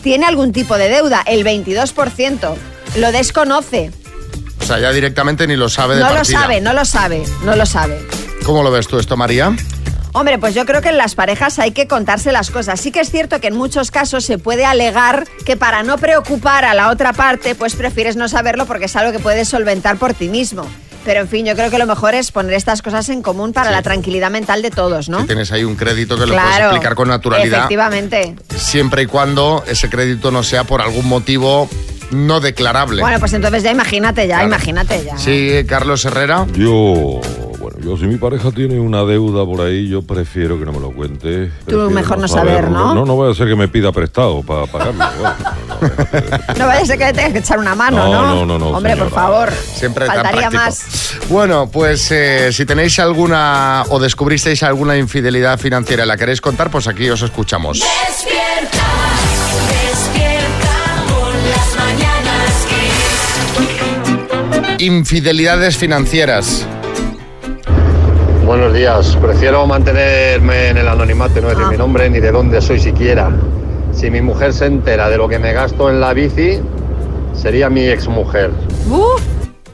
[0.04, 1.23] tiene algún tipo de deuda.
[1.26, 2.56] El 22%
[2.95, 3.91] lo desconoce.
[4.67, 7.56] O sea, ya directamente ni lo sabe de No lo sabe, no lo sabe, no
[7.56, 8.06] lo sabe.
[8.43, 9.56] ¿Cómo lo ves tú esto, María?
[10.12, 12.82] Hombre, pues yo creo que en las parejas hay que contarse las cosas.
[12.82, 16.65] Sí que es cierto que en muchos casos se puede alegar que para no preocupar
[16.65, 20.13] a la otra parte, pues prefieres no saberlo porque es algo que puedes solventar por
[20.13, 20.67] ti mismo.
[21.06, 23.71] Pero en fin, yo creo que lo mejor es poner estas cosas en común para
[23.71, 25.21] la tranquilidad mental de todos, ¿no?
[25.21, 28.36] Si tienes ahí un crédito que lo puedes explicar con naturalidad, Efectivamente.
[28.58, 31.69] siempre y cuando ese crédito no sea por algún motivo
[32.12, 33.02] no declarable.
[33.02, 34.48] Bueno, pues entonces ya imagínate, ya, Claro.
[34.48, 35.17] imagínate ya.
[35.17, 36.46] Sí, Carlos Herrera.
[36.54, 37.20] Yo,
[37.60, 40.80] bueno, yo si mi pareja tiene una deuda por ahí, yo prefiero que no me
[40.80, 41.52] lo cuente.
[41.65, 42.93] Prefiero mejor no saber, ¿no?
[42.96, 45.04] No, no vaya a ser que me pida prestado para pagarlo.
[45.80, 45.96] Bueno,
[46.58, 48.22] No vaya a ser que le tengas que echar una mano, No, ¿no?
[48.36, 49.52] no, no, no, Hombre, por favor.
[49.54, 51.13] Siempre Faltaría más.
[51.30, 56.72] Bueno, pues eh, si tenéis alguna o descubristeis alguna infidelidad financiera y la queréis contar,
[56.72, 57.80] pues aquí os escuchamos.
[57.80, 58.87] Despierta
[64.79, 66.65] Infidelidades financieras.
[68.45, 69.17] Buenos días.
[69.19, 73.31] Prefiero mantenerme en el anonimato, no decir mi nombre ni de dónde soy siquiera.
[73.93, 76.59] Si mi mujer se entera de lo que me gasto en la bici,
[77.33, 78.51] sería mi exmujer.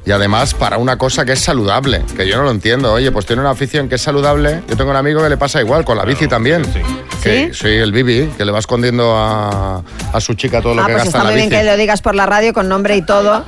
[0.05, 2.93] Y además para una cosa que es saludable, que yo no lo entiendo.
[2.93, 4.61] Oye, pues tiene una afición que es saludable.
[4.67, 6.63] Yo tengo un amigo que le pasa igual, con la bici también.
[7.21, 10.87] Que soy el Bibi, que le va escondiendo a, a su chica todo lo Ah,
[10.87, 12.67] que pues gasta está en la muy bien que lo digas por la radio con
[12.67, 13.45] nombre y todo.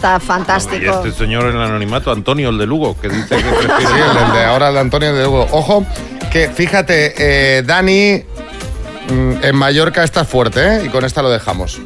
[0.00, 1.02] Está Y fantástico.
[1.04, 4.00] este señor en el anonimato, Antonio, el de Lugo, que dice que Sí, prefiere...
[4.10, 5.46] el, el de ahora, el de Antonio de Hugo.
[5.50, 5.84] Ojo,
[6.32, 8.22] que fíjate, eh, Dani,
[9.12, 10.82] mm, en Mallorca está fuerte, ¿eh?
[10.86, 11.82] Y con esta lo dejamos.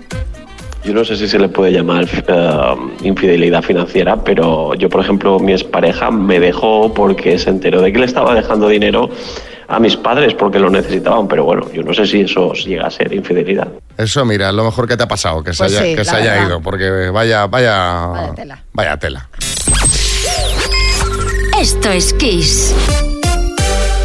[0.84, 5.40] Yo no sé si se le puede llamar eh, infidelidad financiera, pero yo, por ejemplo,
[5.40, 9.10] mi expareja me dejó porque se enteró de que le estaba dejando dinero
[9.68, 12.90] a mis padres porque lo necesitaban, pero bueno, yo no sé si eso llega a
[12.90, 13.68] ser infidelidad.
[13.96, 16.16] Eso, mira, lo mejor que te ha pasado, que se Pues haya, sí, que se
[16.16, 18.32] haya ido, porque vaya, vaya,
[18.72, 19.28] vaya tela.
[21.60, 22.74] Esto es Kiss.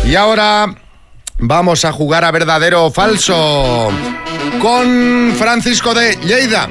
[0.05, 0.67] Y ahora
[1.39, 3.89] vamos a jugar a verdadero o falso
[4.61, 6.69] con Francisco de Lleida.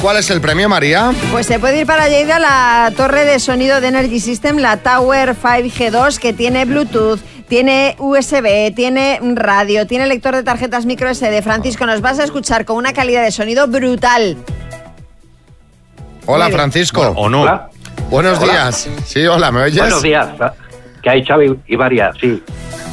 [0.00, 1.12] ¿Y cuál es el premio, María?
[1.30, 5.36] Pues se puede ir para Lleida la torre de sonido de Energy System, la Tower
[5.36, 11.42] 5G2, que tiene Bluetooth, tiene USB, tiene radio, tiene lector de tarjetas micro SD.
[11.42, 14.38] Francisco, nos vas a escuchar con una calidad de sonido brutal.
[16.24, 16.48] Hola.
[16.48, 17.02] Francisco.
[17.14, 17.68] ¿O no?
[18.08, 18.52] Buenos Hola.
[18.52, 18.88] días.
[19.04, 19.80] Sí, hola, ¿me oyes?
[19.80, 20.28] Buenos días.
[21.02, 22.42] Que hay Xavi y varias, sí.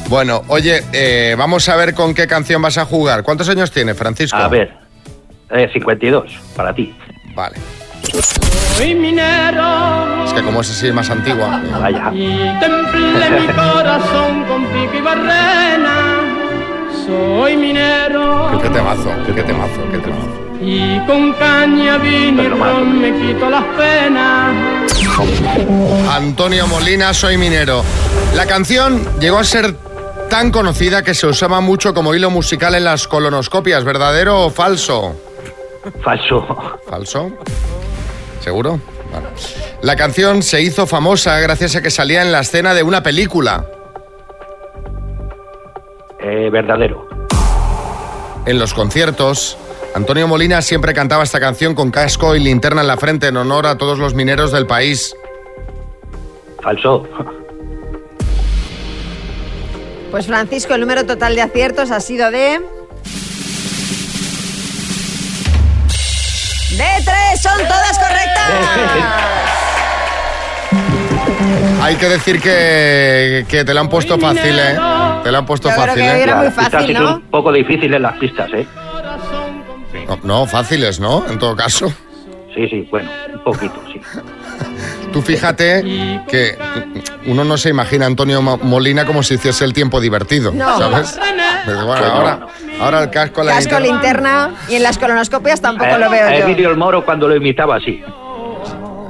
[0.08, 3.22] Bueno, oye, eh, vamos a ver con qué canción vas a jugar.
[3.22, 4.36] ¿Cuántos años tiene, Francisco?
[4.36, 4.87] A ver,
[5.50, 6.94] eh, 52, para ti.
[7.34, 7.56] Vale.
[8.76, 11.60] Soy minero Es que como es así más antigua.
[11.80, 12.10] Vaya.
[12.14, 16.20] y templé mi corazón con pico y barrena.
[17.06, 20.58] Soy minero Qué temazo, qué temazo, qué temazo.
[20.60, 24.54] y con caña, vino y ron me quito las penas.
[26.10, 27.82] Antonio Molina, soy minero.
[28.34, 29.74] La canción llegó a ser
[30.30, 33.84] tan conocida que se usaba mucho como hilo musical en las colonoscopias.
[33.84, 35.16] ¿Verdadero o falso?
[36.02, 36.78] Falso.
[36.88, 37.30] ¿Falso?
[38.40, 38.80] ¿Seguro?
[39.12, 39.26] Vale.
[39.82, 43.64] La canción se hizo famosa gracias a que salía en la escena de una película.
[46.20, 47.08] Eh, verdadero.
[48.44, 49.56] En los conciertos,
[49.94, 53.66] Antonio Molina siempre cantaba esta canción con casco y linterna en la frente en honor
[53.66, 55.14] a todos los mineros del país.
[56.62, 57.06] Falso.
[60.10, 62.60] Pues Francisco, el número total de aciertos ha sido de...
[66.78, 68.50] De tres, son todas correctas.
[71.82, 74.76] Hay que decir que, que te la han puesto fácil, ¿eh?
[75.22, 76.22] Te la han puesto Yo creo fácil, que ¿eh?
[76.22, 78.66] era muy Las pistas fácil, un poco difíciles las pistas, ¿eh?
[80.06, 81.24] No, no, fáciles, ¿no?
[81.28, 81.92] En todo caso.
[82.54, 84.00] Sí, sí, bueno, un poquito, sí.
[85.12, 85.82] Tú fíjate
[86.28, 86.58] que
[87.26, 90.78] uno no se imagina a Antonio Mo- Molina como si hiciese el tiempo divertido, No.
[90.78, 91.18] ¿sabes?
[91.64, 92.46] Pero bueno, ahora,
[92.80, 96.28] ahora el casco, la Casco, linterna- linterna y en las colonoscopias tampoco Eh, lo veo
[96.30, 96.44] yo.
[96.46, 98.02] Emilio el Moro cuando lo imitaba así.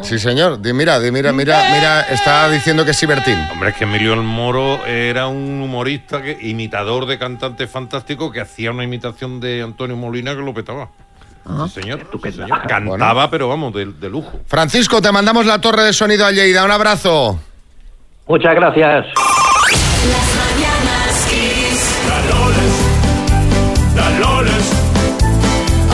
[0.02, 0.62] Sí, señor.
[0.62, 3.36] Di- Mira, di- mira, mira, mira, está diciendo que es Ibertín.
[3.52, 8.40] Hombre, es que Emilio el Moro era un humorista, que, imitador de cantante fantástico que
[8.40, 10.88] hacía una imitación de Antonio Molina que lo petaba.
[11.66, 12.66] Sí, señor, sí, señor.
[12.68, 14.38] Cantaba, pero vamos, de, de lujo.
[14.46, 16.62] Francisco, te mandamos la torre de sonido a Lleida.
[16.64, 17.40] Un abrazo.
[18.26, 19.06] Muchas gracias.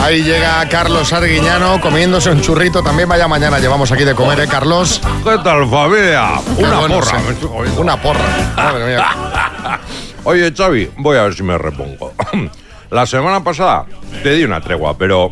[0.05, 2.83] Ahí llega Carlos Arguiñano comiéndose un churrito.
[2.83, 5.01] También vaya mañana llevamos aquí de comer, ¿eh, Carlos?
[5.23, 6.41] ¿Qué tal, familia?
[6.59, 7.19] Una bueno, porra.
[7.19, 7.45] sí.
[7.75, 8.53] Una porra.
[8.55, 9.07] Madre mía.
[10.25, 12.13] Oye, Xavi, voy a ver si me repongo.
[12.91, 13.87] La semana pasada
[14.21, 15.31] te di una tregua, pero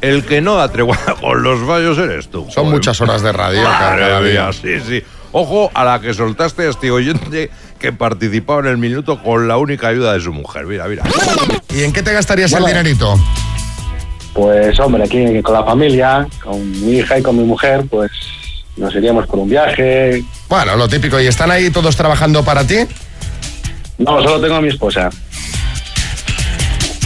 [0.00, 2.44] el que no da tregua con los fallos eres tú.
[2.50, 4.52] Son muchas horas de radio cada, Madre cada mía, día.
[4.52, 5.04] sí, sí.
[5.30, 9.58] Ojo a la que soltaste a este oyente que participaba en el minuto con la
[9.58, 10.66] única ayuda de su mujer.
[10.66, 11.04] Mira, mira.
[11.72, 13.14] ¿Y en qué te gastarías el dinerito?
[14.38, 18.12] Pues hombre, aquí con la familia, con mi hija y con mi mujer, pues
[18.76, 20.22] nos iríamos por un viaje.
[20.48, 21.20] Bueno, lo típico.
[21.20, 22.76] ¿Y están ahí todos trabajando para ti?
[23.98, 25.10] No, solo tengo a mi esposa.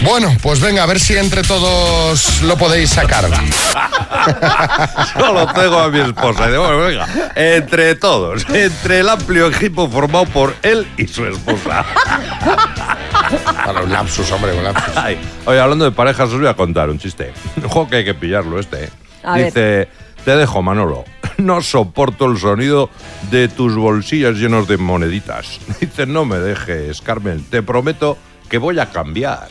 [0.04, 3.24] Bueno, pues venga, a ver si entre todos lo podéis sacar.
[5.12, 6.48] Solo tengo a mi esposa.
[6.48, 11.24] Y digo, bueno, venga, entre todos, entre el amplio equipo formado por él y su
[11.26, 11.84] esposa.
[13.64, 14.96] Para un lapsus, hombre, un lapsus.
[14.96, 17.32] Ay, oye, hablando de parejas, os voy a contar un chiste.
[17.64, 18.84] Ojo que hay que pillarlo este.
[18.84, 18.90] ¿eh?
[19.24, 19.44] Ver.
[19.44, 19.88] Dice,
[20.24, 21.04] te dejo, Manolo.
[21.38, 22.90] No soporto el sonido
[23.30, 25.60] de tus bolsillas llenos de moneditas.
[25.80, 27.44] Dice, no me dejes, Carmen.
[27.44, 28.18] Te prometo
[28.52, 29.48] que voy a cambiar.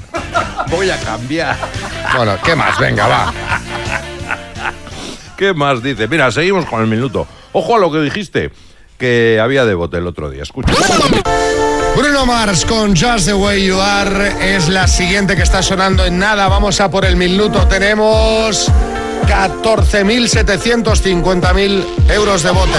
[0.70, 1.58] Voy a cambiar.
[2.16, 2.78] Bueno, ¿qué más?
[2.78, 3.34] Venga, va.
[5.36, 6.08] ¿Qué más dice?
[6.08, 7.28] Mira, seguimos con el minuto.
[7.52, 8.52] Ojo a lo que dijiste,
[9.00, 10.44] que había de bote el otro día.
[10.44, 10.72] Escucha.
[11.98, 16.20] Bruno Mars con Just the Way You Are es la siguiente que está sonando en
[16.20, 16.48] nada.
[16.48, 17.68] Vamos a por el minuto.
[17.68, 18.72] Tenemos
[19.26, 22.78] 14.750.000 euros de bote.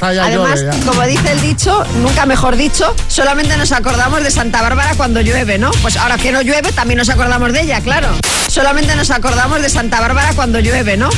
[0.01, 5.21] Además, como dice el dicho, nunca mejor dicho, solamente nos acordamos de Santa Bárbara cuando
[5.21, 5.71] llueve, ¿no?
[5.83, 8.09] Pues ahora que no llueve, también nos acordamos de ella, claro.
[8.49, 11.09] Solamente nos acordamos de Santa Bárbara cuando llueve, ¿no?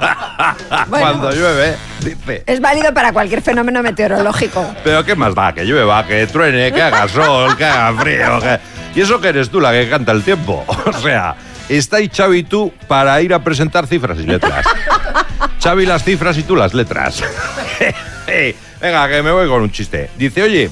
[0.88, 2.44] Cuando llueve, dice.
[2.46, 4.64] Es válido para cualquier fenómeno meteorológico.
[4.84, 5.52] Pero ¿qué más da?
[5.52, 8.38] Que llueva, que truene, que haga sol, que haga frío.
[8.40, 8.60] que-
[8.94, 10.64] Y eso que eres tú la que canta el tiempo.
[10.86, 11.34] O sea,
[11.68, 14.64] estáis y tú para ir a presentar cifras y letras.
[15.62, 17.22] Xavi las cifras y tú las letras.
[18.80, 20.10] Venga, que me voy con un chiste.
[20.16, 20.70] Dice, oye,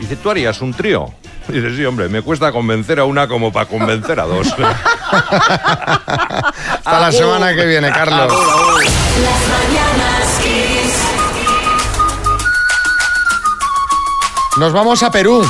[0.00, 1.12] dice, ¿tú harías un trío?
[1.48, 4.48] Dice, sí, hombre, me cuesta convencer a una como para convencer a dos.
[5.10, 8.32] Hasta la semana que viene, Carlos.
[8.32, 11.04] Las mañanas Kiss.
[14.56, 15.44] Nos vamos a Perú,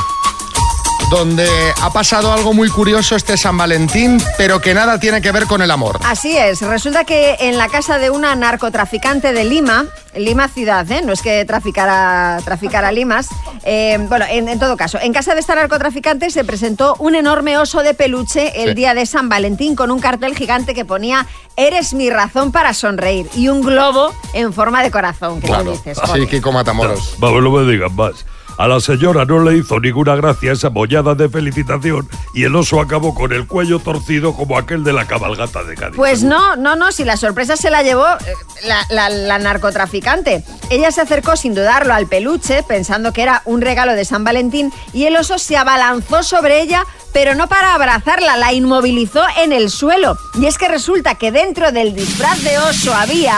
[1.09, 1.47] donde
[1.81, 5.61] ha pasado algo muy curioso este San Valentín, pero que nada tiene que ver con
[5.61, 5.99] el amor.
[6.03, 11.01] Así es, resulta que en la casa de una narcotraficante de Lima, Lima ciudad, ¿eh?
[11.03, 13.27] no es que traficara, traficara limas,
[13.63, 17.57] eh, bueno, en, en todo caso, en casa de esta narcotraficante se presentó un enorme
[17.57, 18.75] oso de peluche el Sí.
[18.75, 21.27] día de San Valentín con un cartel gigante que ponía
[21.57, 25.39] Eres mi razón para sonreír y un globo en forma de corazón.
[25.39, 25.71] ¿Qué Claro.
[25.71, 25.97] dices?
[25.97, 26.27] Sí, Joder.
[26.27, 27.15] Kiko Matamoros.
[27.17, 28.25] Vamos, no me digan más.
[28.57, 32.79] A la señora no le hizo ninguna gracia esa bollada de felicitación y el oso
[32.79, 35.95] acabó con el cuello torcido como aquel de la cabalgata de Cádiz.
[35.97, 38.33] Pues no, no, no, si la sorpresa se la llevó eh,
[38.65, 40.43] la, la- la narcotraficante.
[40.69, 44.71] Ella se acercó sin dudarlo al peluche, pensando que era un regalo de San Valentín,
[44.93, 49.69] y el oso se abalanzó sobre ella, pero no para abrazarla, la inmovilizó en el
[49.69, 50.17] suelo.
[50.39, 53.35] Y es que resulta que dentro del disfraz de oso había...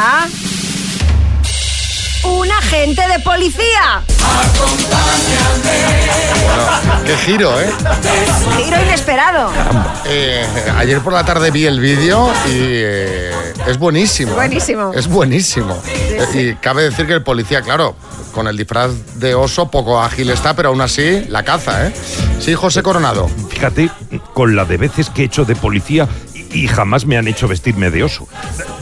[2.27, 4.03] ¡Un agente de policía!
[7.05, 7.69] Qué giro, ¿eh?
[8.57, 9.49] Giro inesperado.
[10.05, 10.45] Eh,
[10.77, 13.31] ayer por la tarde vi el vídeo y eh,
[13.65, 14.33] es buenísimo.
[14.33, 14.35] ¿eh?
[14.35, 14.93] Buenísimo.
[14.93, 15.81] Es buenísimo.
[16.33, 17.95] Y cabe decir que el policía, claro,
[18.33, 21.93] con el disfraz de oso poco ágil está, pero aún así la caza, ¿eh?
[22.39, 23.29] Sí, José Coronado.
[23.49, 23.89] Fíjate,
[24.33, 26.07] con la de veces que he hecho de policía
[26.53, 28.27] y, jamás me han hecho vestirme de oso.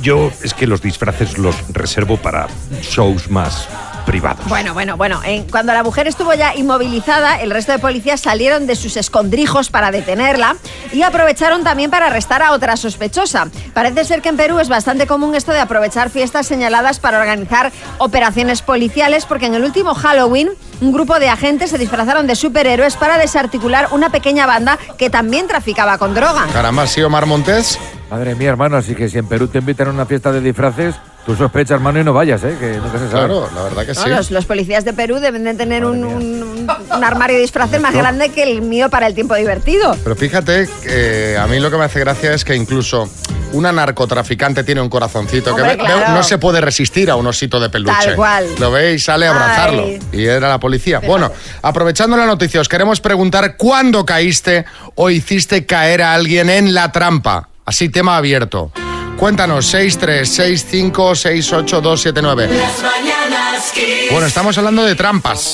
[0.02, 2.48] Yo es que los disfraces los reservo para
[2.82, 3.68] shows más
[4.06, 4.46] privados.
[4.48, 5.22] Bueno, bueno, bueno.
[5.26, 9.70] en- cuando la mujer estuvo ya inmovilizada, el resto de policías salieron de sus escondrijos
[9.70, 10.56] para detenerla
[10.94, 13.48] y aprovecharon también para arrestar a otra sospechosa.
[13.74, 17.72] Parece ser que en Perú es bastante común esto de aprovechar fiestas señaladas para organizar
[17.98, 20.50] operaciones policiales, porque en el último Halloween
[20.82, 25.48] un grupo de agentes se disfrazaron de superhéroes para desarticular una pequeña banda que también
[25.48, 26.46] traficaba con droga.
[26.54, 27.80] Caramba, sí, Omar Montes.
[28.12, 30.96] Madre mía, hermano, así que si en Perú te invitan a una fiesta de disfraces,
[31.26, 32.56] tú sospechas, hermano, y no vayas, ¿eh?
[32.60, 33.28] Que nunca se sabe.
[33.28, 34.16] Claro, la verdad que ¿no?
[34.16, 37.94] Los, los policías de Perú deben de tener un, un- un armario de disfraces más
[37.94, 39.96] grande que el mío para el tiempo divertido.
[40.04, 43.10] Pero fíjate, que a mí lo que me hace gracia es que incluso
[43.54, 46.14] una narcotraficante tiene un corazoncito que ve- claro.
[46.14, 47.96] no se puede resistir a un osito de peluche.
[48.04, 48.46] Tal cual.
[48.60, 49.84] Lo ve y sale a abrazarlo.
[49.84, 50.00] Ay.
[50.12, 51.00] Y era la policía.
[51.00, 54.66] Bueno, aprovechando la noticia, os queremos preguntar cuándo caíste
[54.96, 57.50] o hiciste caer a alguien en la trampa.
[57.66, 58.72] Así, tema abierto.
[59.18, 62.50] Cuéntanos, 636568279.
[62.50, 64.12] Las mañanas Kiss.
[64.12, 65.54] Bueno, estamos hablando de trampas.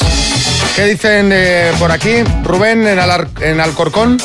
[0.75, 2.23] ¿Qué dicen eh, por aquí?
[2.43, 4.17] Rubén, en Alcorcón.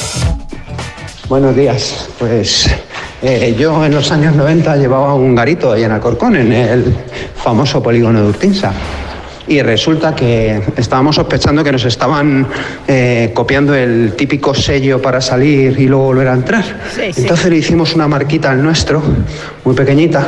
[1.29, 2.09] Buenos días.
[2.19, 2.71] Pues
[3.21, 6.97] eh, yo en los años 90 llevaba un garito ahí en Alcorcón, en el
[7.43, 8.73] famoso polígono de Urtinsa.
[9.49, 12.47] Y resulta que estábamos sospechando que nos estaban
[12.89, 16.65] eh, copiando el típico sello para salir y luego volver a entrar.
[16.95, 17.23] Sí, sí.
[17.23, 19.03] Entonces le hicimos una marquita al nuestro,
[19.65, 20.27] muy pequeñita,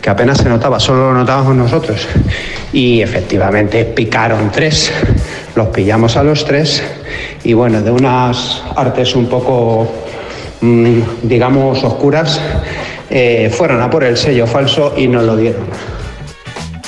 [0.00, 2.08] que apenas se notaba, solo lo notábamos nosotros.
[2.72, 4.90] Y efectivamente picaron tres,
[5.54, 6.82] los pillamos a los tres
[7.44, 9.88] y bueno, de unas artes un poco,
[10.60, 12.40] mm, digamos, oscuras,
[13.08, 15.64] eh, fueron a por el sello falso y nos lo dieron.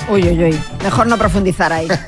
[0.09, 0.61] Uy, uy, uy.
[0.83, 1.89] Mejor no profundizar ahí.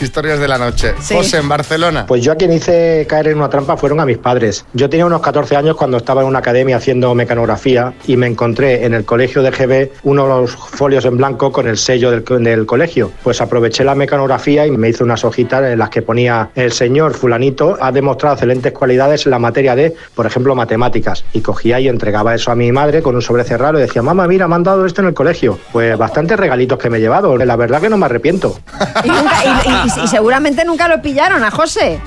[0.00, 0.94] Historias de la noche.
[1.00, 1.14] Sí.
[1.14, 2.06] José, en Barcelona.
[2.06, 4.64] Pues yo a quien hice caer en una trampa fueron a mis padres.
[4.72, 8.84] Yo tenía unos 14 años cuando estaba en una academia haciendo mecanografía y me encontré
[8.84, 12.22] en el colegio de GB uno de los folios en blanco con el sello del,
[12.24, 13.10] co- del colegio.
[13.22, 17.14] Pues aproveché la mecanografía y me hice unas hojitas en las que ponía el señor
[17.14, 21.24] fulanito ha demostrado excelentes cualidades en la materia de, por ejemplo, matemáticas.
[21.32, 24.26] Y cogía y entregaba eso a mi madre con un sobre cerrado y decía, mamá,
[24.28, 25.58] mira, me han dado esto en el colegio.
[25.72, 27.36] Pues bastantes regalitos que me he llevado.
[27.36, 28.58] La verdad que no me arrepiento.
[29.04, 32.00] Y, nunca- y- y- y seguramente nunca lo pillaron a José.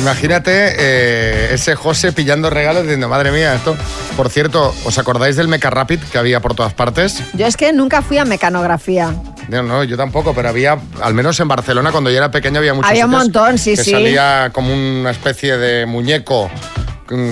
[0.00, 3.76] Imagínate eh, ese José pillando regalos diciendo, madre mía, esto.
[4.16, 7.22] Por cierto, ¿os acordáis del Meca Rapid que había por todas partes?
[7.34, 9.12] Yo es que nunca fui a mecanografía.
[9.48, 12.74] No, no, yo tampoco, pero había, al menos en Barcelona, cuando yo era pequeño, había
[12.74, 13.90] muchos Había un montón, sí, que sí.
[13.90, 16.50] salía como una especie de muñeco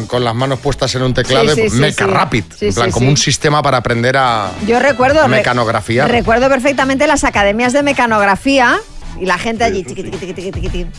[0.08, 2.06] con, las manos puestas en un teclado, Sí, sí, sí, Meca.
[2.06, 5.20] Rapid, en plan, como un sistema para aprender a, Yo recuerdo.
[5.20, 6.06] a mecanografía.
[6.08, 8.78] Recuerdo perfectamente las academias de mecanografía
[9.20, 9.84] y la gente allí.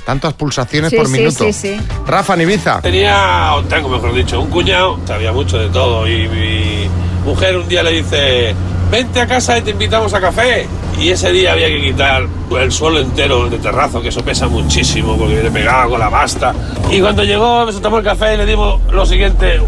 [0.05, 1.43] Tantas pulsaciones Sí, por sí, minuto.
[1.45, 1.77] sí, sí.
[2.05, 2.81] Rafa, en Ibiza.
[2.81, 6.87] Tenía, o tengo mejor dicho, un cuñado, sabía mucho de todo y mi
[7.25, 8.55] mujer un día le dice,
[8.89, 10.67] vente a casa y te invitamos a café.
[10.99, 12.25] Y ese día había que quitar
[12.59, 16.55] el suelo entero de terrazo, que eso pesa muchísimo porque viene pegado con la pasta.
[16.91, 19.59] Y cuando llegó, se tomó el café y le dimos lo siguiente,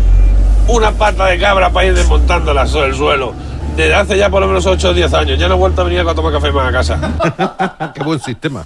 [0.67, 3.33] una pata de cabra para ir desmontándola sobre el suelo.
[3.79, 5.39] Desde hace ya por lo menos 8 o 10 años.
[5.39, 7.91] Ya no he vuelto a venir a tomar café más a casa.
[7.95, 8.65] Qué buen sistema.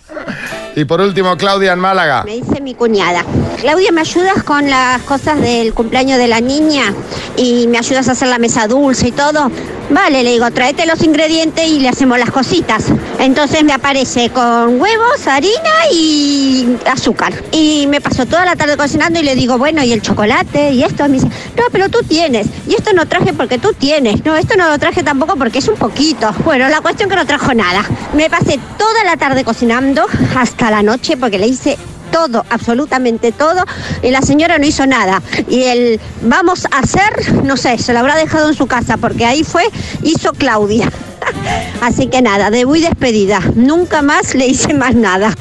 [0.76, 2.24] Y por último, Claudia en Málaga.
[2.24, 3.24] Me dice mi cuñada,
[3.61, 6.95] Claudia, ¿me ayudas con las cosas del cumpleaños de la niña?
[7.38, 9.51] Y me ayudas a hacer la mesa dulce y todo.
[9.93, 12.85] Vale, le digo, tráete los ingredientes y le hacemos las cositas.
[13.19, 17.31] Entonces me aparece con huevos, harina y azúcar.
[17.51, 20.71] Y me pasó toda la tarde cocinando y le digo, bueno, ¿y el chocolate?
[20.71, 21.03] ¿Y esto?
[21.03, 22.47] Me dice, no, pero tú tienes.
[22.67, 24.25] Y esto no traje porque tú tienes.
[24.25, 26.33] No, esto no lo traje tampoco porque es un poquito.
[26.43, 27.83] Bueno, la cuestión que no trajo nada.
[28.15, 31.77] Me pasé toda la tarde cocinando hasta la noche porque le hice
[32.14, 33.66] todo, absolutamente todo,
[34.03, 35.22] y la señora no hizo nada.
[35.49, 39.26] Y el vamos a hacer, no sé, se lo habrá dejado en su casa, porque
[39.26, 39.64] ahí fue,
[40.03, 40.89] hizo Claudia.
[41.82, 43.41] Así que nada, debut y despedida.
[43.55, 45.34] Nunca más le hice más nada.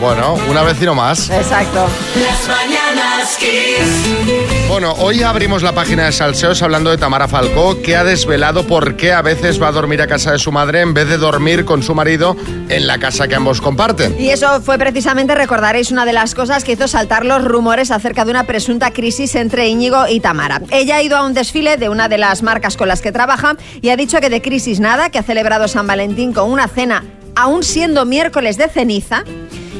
[0.00, 1.28] Bueno, una vez y no más.
[1.28, 1.86] Exacto.
[2.16, 4.66] Las mañanas Kiss.
[4.66, 8.96] Bueno, hoy abrimos la página de Salseos hablando de Tamara Falcó, que ha desvelado por
[8.96, 11.66] qué a veces va a dormir a casa de su madre en vez de dormir
[11.66, 12.34] con su marido
[12.70, 14.18] en la casa que ambos comparten.
[14.18, 18.24] Y eso fue precisamente, recordaréis, una de las cosas que hizo saltar los rumores acerca
[18.24, 20.62] de una presunta crisis entre Íñigo y Tamara.
[20.70, 23.56] Ella ha ido a un desfile de una de las marcas con las que trabaja
[23.82, 27.04] y ha dicho que de crisis nada, que ha celebrado San Valentín con una cena,
[27.34, 29.24] aún siendo miércoles de ceniza.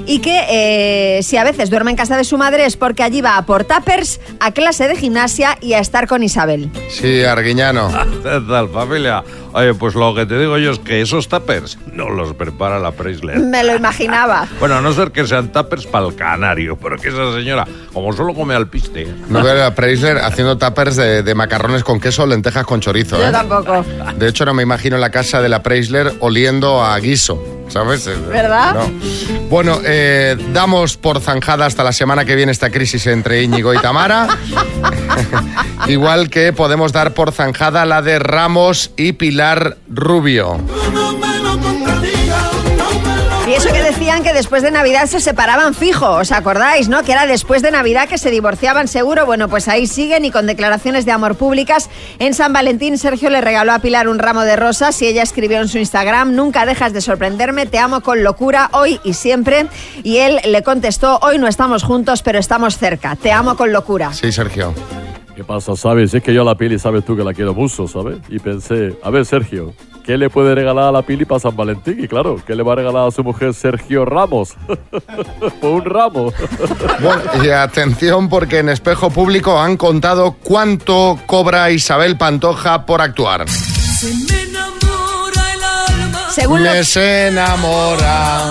[0.06, 3.20] Y que eh, si a veces duerme en casa de su madre es porque allí
[3.20, 6.70] va a por tuppers, a clase de gimnasia y a estar con Isabel.
[6.88, 7.88] Sí, Arguiñano.
[8.22, 9.22] ¿Qué tal, familia?
[9.52, 12.92] Oye, pues lo que te digo yo es que esos tuppers no los prepara la
[12.92, 13.38] Preisler.
[13.40, 14.46] Me lo imaginaba.
[14.60, 18.12] Bueno, a no ser que sean tuppers para el canario, pero que esa señora, como
[18.12, 19.08] solo come al piste...
[19.28, 23.16] No veo a Preisler haciendo tuppers de, de macarrones con queso o lentejas con chorizo.
[23.18, 23.32] Yo ¿eh?
[23.32, 23.82] tampoco.
[24.16, 28.06] De hecho, no me imagino la casa de la Preisler oliendo a guiso, ¿sabes?
[28.28, 28.74] ¿Verdad?
[28.74, 29.48] No.
[29.48, 33.78] Bueno, eh, damos por zanjada hasta la semana que viene esta crisis entre Íñigo y
[33.78, 34.28] Tamara.
[35.86, 40.58] Igual que podemos dar por zanjada la de Ramos y Pilar Rubio.
[44.10, 47.04] Decían que después de Navidad se separaban fijo, ¿os acordáis, no?
[47.04, 49.24] Que era después de Navidad que se divorciaban seguro.
[49.24, 51.88] Bueno, pues ahí siguen y con declaraciones de amor públicas.
[52.18, 55.60] En San Valentín, Sergio le regaló a Pilar un ramo de rosas y ella escribió
[55.60, 59.68] en su Instagram, nunca dejas de sorprenderme, te amo con locura, hoy y siempre.
[60.02, 64.12] Y él le contestó, hoy no estamos juntos, pero estamos cerca, te amo con locura.
[64.12, 64.74] Sí, Sergio.
[65.36, 66.12] ¿Qué pasa, sabes?
[66.12, 68.18] Es que yo a la Pili sabes tú que la quiero mucho, ¿sabes?
[68.28, 69.72] Y pensé, a ver, Sergio,
[70.10, 72.02] ¿qué le puede regalar a la Pili para San Valentín?
[72.02, 74.56] Y claro, ¿qué le va a regalar a su mujer Sergio Ramos?
[75.38, 76.32] Pues un ramo.
[77.00, 83.46] Bueno, y atención porque en Espejo Público han contado cuánto cobra Isabel Pantoja por actuar.
[86.30, 88.50] Según lo- Me se enamora.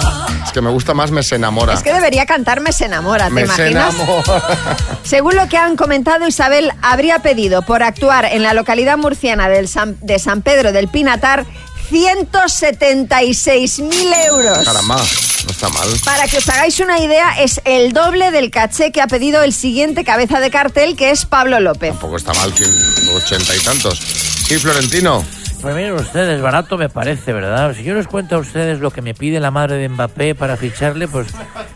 [0.50, 1.74] Es que me gusta más me se enamora.
[1.76, 3.94] Es que debería cantarme Se enamora, ¿te me se imaginas?
[3.96, 4.58] enamora.
[5.04, 9.68] Según lo que han comentado, Isabel habría pedido por actuar en la localidad murciana del
[9.68, 11.46] San- de San Pedro del Pinatar
[11.92, 14.60] 176.000 euros.
[14.66, 15.88] Caramba, no está mal.
[16.06, 19.54] Para que os hagáis una idea, es el doble del caché que ha pedido el
[19.54, 21.92] siguiente cabeza de cartel, que es Pablo López.
[21.92, 22.66] Tampoco está mal, que
[23.14, 24.00] ochenta y tantos.
[24.00, 25.24] Sí, Florentino.
[25.62, 27.74] Pues miren ustedes, barato me parece, ¿verdad?
[27.76, 30.56] Si yo les cuento a ustedes lo que me pide la madre de Mbappé para
[30.56, 31.28] ficharle, pues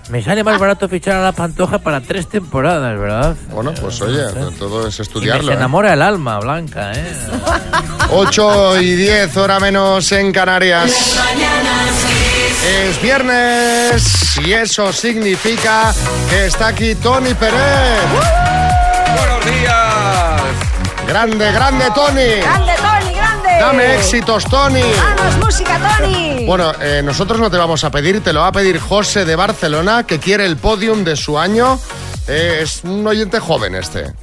[0.10, 3.36] me sale más barato fichar a la Pantoja para tres temporadas, ¿verdad?
[3.50, 4.24] Bueno, pues oye,
[4.58, 5.44] todo es Y me estudiarlo.
[5.48, 5.56] se ¿eh?
[5.56, 7.14] enamora el alma, Blanca, ¿eh?
[8.12, 11.20] 8 y 10, hora menos en Canarias.
[12.66, 15.94] Es viernes y eso significa
[16.30, 17.58] que está aquí Tony Pérez.
[19.18, 20.42] ¡Buenos días!
[21.06, 22.42] Grande, grande Tony.
[22.42, 22.93] ¡Grande, Tony!
[23.60, 24.82] Dame éxitos, Tony.
[24.82, 26.46] ¡Vamos, música, Tony!
[26.46, 29.36] Bueno, eh, nosotros no te vamos a pedir, te lo va a pedir José de
[29.36, 31.80] Barcelona, que quiere el podium de su año.
[32.28, 34.14] Eh, es un oyente joven este.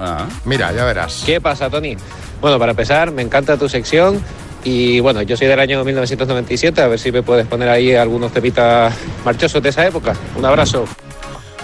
[0.44, 1.22] Mira, ya verás.
[1.24, 1.96] ¿Qué pasa, Tony?
[2.40, 4.22] Bueno, para empezar, me encanta tu sección.
[4.62, 8.32] Y bueno, yo soy del año 1997, a ver si me puedes poner ahí algunos
[8.32, 10.14] temitas marchosos de esa época.
[10.36, 10.84] Un abrazo.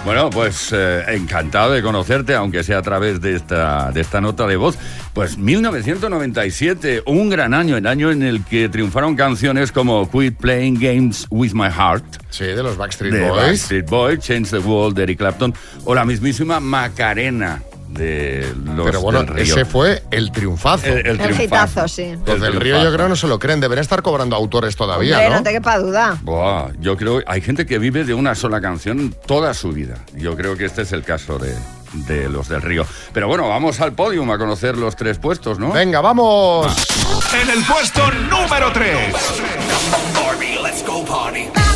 [0.07, 4.47] Bueno, pues eh, encantado de conocerte, aunque sea a través de esta, de esta nota
[4.47, 4.77] de voz.
[5.11, 10.79] Pues 1997, un gran año, el año en el que triunfaron canciones como Quit Playing
[10.79, 12.05] Games with My Heart.
[12.29, 13.47] Sí, de los Backstreet de Boys.
[13.47, 15.53] Backstreet Boys, Change the World de Eric Clapton,
[15.83, 19.43] o la mismísima Macarena de los Pero bueno, del río.
[19.43, 20.87] ese fue el triunfazo.
[20.87, 21.35] El, el,
[21.87, 22.15] sí.
[22.25, 25.15] Los el del río yo creo no se lo creen, deberían estar cobrando autores todavía,
[25.17, 25.35] Hombre, ¿no?
[25.37, 26.17] no te quepa duda.
[26.21, 29.95] Buah, yo creo hay gente que vive de una sola canción toda su vida.
[30.15, 31.55] Yo creo que este es el caso de
[31.93, 32.85] de los del río.
[33.13, 35.71] Pero bueno, vamos al podium a conocer los tres puestos, ¿no?
[35.71, 36.67] Venga, vamos.
[37.41, 39.13] En el puesto número 3.
[40.13, 40.73] Número
[41.33, 41.66] 3.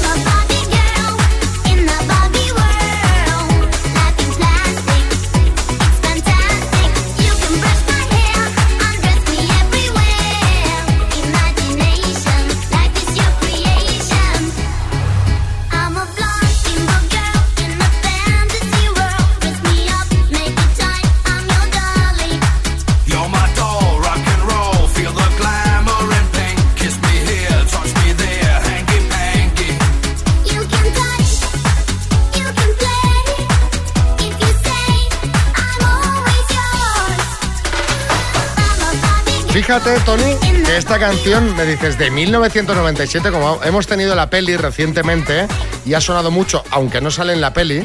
[39.71, 45.47] Fíjate, Tony, que esta canción, me dices, de 1997, como hemos tenido la peli recientemente
[45.85, 47.81] y ha sonado mucho, aunque no sale en la peli,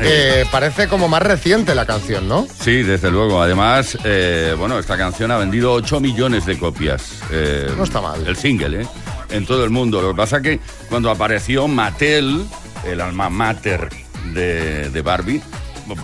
[0.00, 2.46] eh, parece como más reciente la canción, ¿no?
[2.58, 3.42] Sí, desde luego.
[3.42, 7.18] Además, eh, bueno, esta canción ha vendido 8 millones de copias.
[7.30, 8.26] Eh, No está mal.
[8.26, 8.86] El single, ¿eh?
[9.28, 10.00] En todo el mundo.
[10.00, 12.46] Lo que pasa que cuando apareció Mattel,
[12.86, 13.90] el alma mater
[14.32, 15.42] de, de Barbie,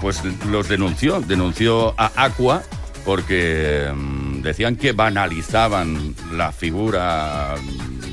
[0.02, 0.20] pues
[0.50, 1.22] los denunció.
[1.22, 2.62] Denunció a Aqua
[3.06, 7.54] porque mm, decían que banalizaban la figura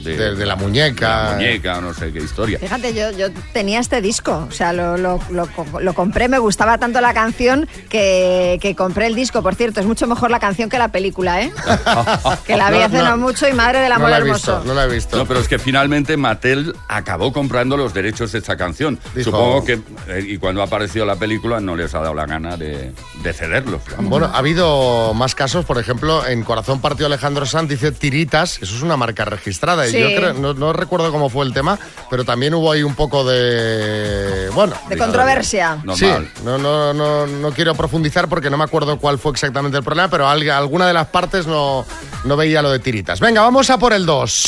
[0.04, 1.24] de, De- de la muñeca.
[1.24, 2.60] de la muñeca, no sé qué historia.
[2.60, 5.48] Fíjate, yo, yo tenía este disco, o sea, lo, lo- lo
[5.80, 9.42] lo compré, me gustaba tanto la canción que, que compré el disco.
[9.42, 11.52] Por cierto, es mucho mejor la canción que la película, ¿eh?
[12.46, 13.10] Que la vi No, hace no.
[13.12, 14.64] no mucho y madre del amor hermoso.
[14.66, 15.18] la he visto.
[15.18, 19.00] No, pero es que finalmente Mattel acabó comprando los derechos de esta canción.
[19.16, 19.74] Dijo- Supongo que,
[20.08, 22.94] eh, y cuando apareció la película, no les ha dado la gana de,
[23.24, 23.82] de cederlos.
[23.96, 24.10] vamos.
[24.10, 28.76] Bueno, ha habido más casos, por ejemplo, en Corazón Partido Alejandro Sanz dice Tiritas, eso
[28.76, 29.86] es una marca registrada.
[29.92, 30.00] Sí.
[30.00, 31.78] yo creo, no, no recuerdo cómo fue el tema,
[32.10, 34.50] pero también hubo ahí un poco de.
[34.54, 34.76] Bueno.
[34.90, 35.78] De controversia.
[35.96, 36.12] Sí,
[36.44, 40.10] no, no, no, no quiero profundizar porque no me acuerdo cuál fue exactamente el problema,
[40.10, 41.86] pero alg- alguna de las partes no,
[42.24, 43.20] no veía lo de Tiritas.
[43.20, 44.46] Venga, vamos a por el 2.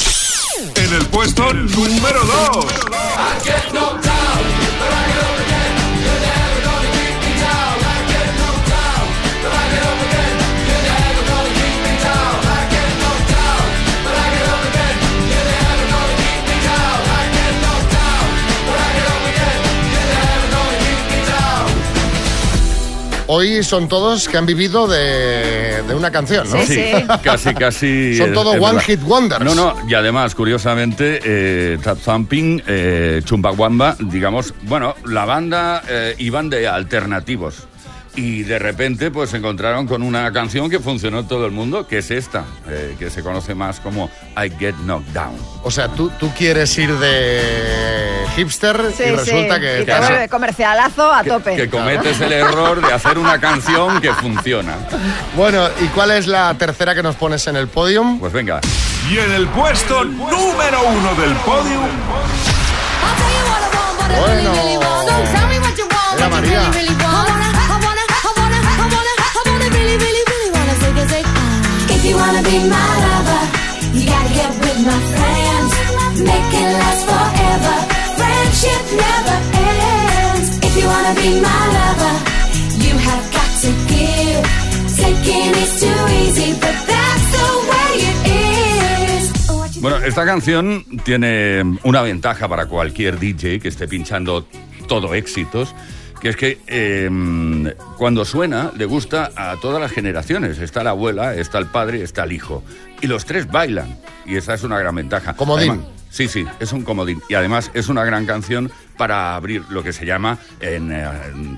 [0.76, 2.20] En el puesto número
[2.54, 2.66] 2.
[23.36, 26.58] Hoy son todos que han vivido de, de una canción, ¿no?
[27.24, 28.16] casi, casi.
[28.18, 29.44] Son es- todo es one hit wonders.
[29.44, 36.14] No, no, y además, curiosamente, eh, Tap Thumping, eh, Chumbawamba, digamos, bueno, la banda eh,
[36.20, 37.56] iban de alternativos.
[38.16, 41.88] Y de repente pues se encontraron con una canción que funcionó en todo el mundo,
[41.88, 45.36] que es esta, eh, que se conoce más como I Get Knocked Down.
[45.64, 47.42] O sea, tú, tú quieres ir de
[48.36, 49.62] hipster Sí, y resulta sí.
[49.62, 49.82] que...
[49.82, 51.56] Y te comercialazo a tope.
[51.56, 54.76] Que cometes el error de hacer una canción que funciona.
[55.36, 58.20] Bueno, ¿y cuál es la tercera que nos pones en el podium?
[58.20, 58.60] Pues venga.
[59.10, 61.80] Y en el puesto número uno del podio.
[64.20, 64.52] Bueno.
[66.16, 66.72] Mira, María.
[71.90, 73.44] If you wanna be my lover,
[73.94, 76.22] you gotta get with my friends.
[76.22, 77.93] Make it last forever.
[78.64, 80.58] Friendship never ends.
[80.64, 82.16] If you wanna be my lover,
[82.80, 84.44] you have got to give.
[84.96, 88.18] Taking is too easy, but that's the way it
[89.76, 89.82] is.
[89.82, 94.48] Bueno, esta canción tiene una ventaja para cualquier DJ que esté pinchando
[94.88, 95.76] todo éxitos,
[96.22, 97.10] que es que eh,
[97.98, 100.60] cuando suena le gusta a todas las generaciones.
[100.60, 102.64] Está la abuela, está el padre, está el hijo.
[103.02, 103.98] Y los tres bailan.
[104.26, 105.34] Y esa es una gran ventaja.
[105.34, 105.72] Comodín.
[105.72, 107.22] Además- sí, sí, es un comodín.
[107.28, 111.08] Y además es una gran canción para abrir lo que se llama en, eh,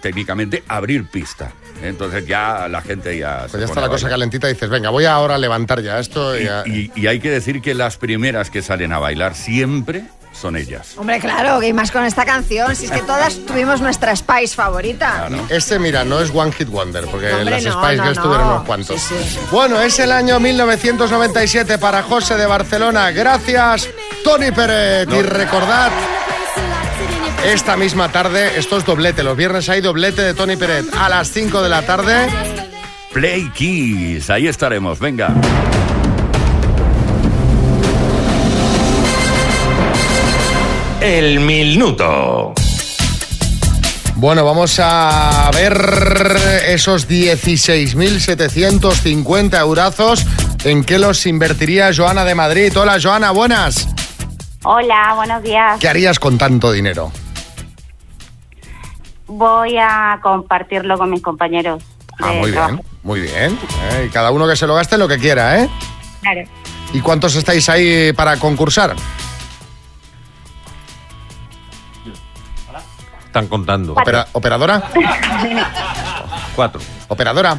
[0.02, 1.52] técnicamente abrir pista.
[1.84, 3.44] Entonces ya la gente ya...
[3.44, 6.00] se Pues ya está la cosa calentita y dices, venga, voy ahora a levantar ya
[6.00, 6.40] esto.
[6.40, 10.06] Y, Y, y hay que decir que las primeras que salen a bailar siempre
[10.40, 10.94] son ellas.
[10.98, 12.76] Hombre, claro, que y más con esta canción.
[12.76, 15.30] Si es que todas tuvimos nuestra Spice favorita.
[15.50, 18.24] Este, mira, no es One Hit Wonder, porque hombre, las no, Spice no, Girls no.
[18.24, 19.02] tuvieron unos cuantos.
[19.02, 19.40] Sí, sí.
[19.52, 23.12] Bueno, es el año 1997 para José de Barcelona.
[23.12, 23.90] Gracias,
[24.24, 25.08] Tony Pérez.
[25.12, 25.92] Y recordad,
[27.46, 29.24] esta misma tarde, esto es doblete.
[29.24, 32.28] Los viernes hay doblete de Tony Pérez a las 5 de la tarde.
[33.14, 35.34] Play Kiss, ahí estaremos, venga.
[41.06, 42.54] El minuto.
[44.16, 45.78] Bueno, vamos a ver
[46.68, 50.26] esos 16.750 eurazos.
[50.64, 52.76] ¿En qué los invertiría Joana de Madrid?
[52.76, 53.88] Hola, Joana, buenas.
[54.64, 55.80] Hola, buenos días.
[55.80, 57.12] ¿Qué harías con tanto dinero?
[59.28, 61.84] Voy a compartirlo con mis compañeros.
[62.20, 62.78] Ah, muy trabajo.
[62.78, 63.60] bien, muy bien.
[63.92, 65.70] Eh, y cada uno que se lo gaste lo que quiera, ¿eh?
[66.22, 66.42] Claro.
[66.94, 68.96] ¿Y cuántos estáis ahí para concursar?
[73.36, 73.94] Están contando.
[73.96, 74.82] Opera- ¿Operadora?
[76.56, 76.80] Cuatro.
[77.10, 77.58] ¿Operadora?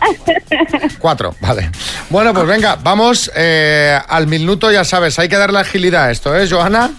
[0.98, 1.70] Cuatro, vale.
[2.08, 6.34] Bueno, pues venga, vamos eh, al minuto, ya sabes, hay que darle agilidad a esto,
[6.34, 6.92] ¿eh, Joana?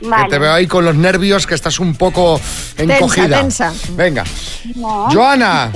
[0.00, 0.24] Vale.
[0.26, 2.40] Que te veo ahí con los nervios, que estás un poco
[2.78, 3.40] encogida.
[3.40, 3.72] tensa.
[3.96, 4.22] Venga.
[4.76, 5.08] No.
[5.12, 5.72] Joana,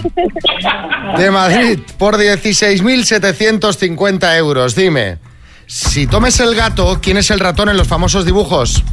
[1.19, 5.19] de Madrid, por 16.750 euros, dime,
[5.67, 8.85] si tomes el gato, ¿quién es el ratón en los famosos dibujos?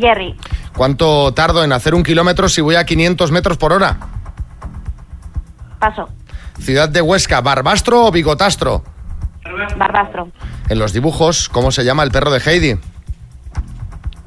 [0.00, 0.36] Jerry,
[0.76, 3.98] ¿Cuánto tardo en hacer un kilómetro si voy a 500 metros por hora?
[5.78, 6.08] paso.
[6.60, 8.82] Ciudad de Huesca, ¿Barbastro o Bigotastro?
[9.76, 10.28] Barbastro.
[10.68, 12.78] En los dibujos, ¿cómo se llama el perro de Heidi?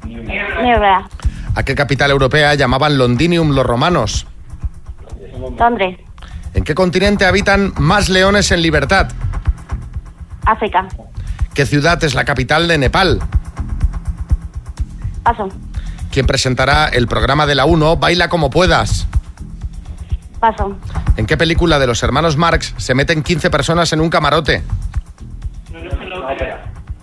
[0.06, 1.08] Niebla.
[1.54, 4.26] ¿A qué capital europea llamaban Londinium los romanos?
[5.58, 5.98] Londres.
[6.54, 9.10] ¿En qué continente habitan más leones en libertad?
[10.46, 10.86] África.
[11.54, 13.20] ¿Qué ciudad es la capital de Nepal?
[15.22, 15.48] Paso.
[16.12, 19.08] ¿Quién presentará el programa de la 1 Baila como puedas?
[20.38, 20.76] Paso.
[21.16, 24.62] ¿En qué película de los hermanos Marx se meten 15 personas en un camarote?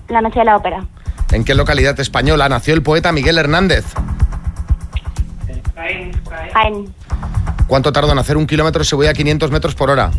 [0.10, 0.86] La noche de la ópera.
[1.32, 3.84] ¿En qué localidad española nació el poeta Miguel Hernández?
[6.54, 6.94] Jaén.
[7.66, 10.12] ¿Cuánto tardo en hacer un kilómetro si voy a 500 metros por hora?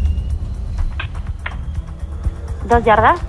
[2.68, 3.20] Dos yardas.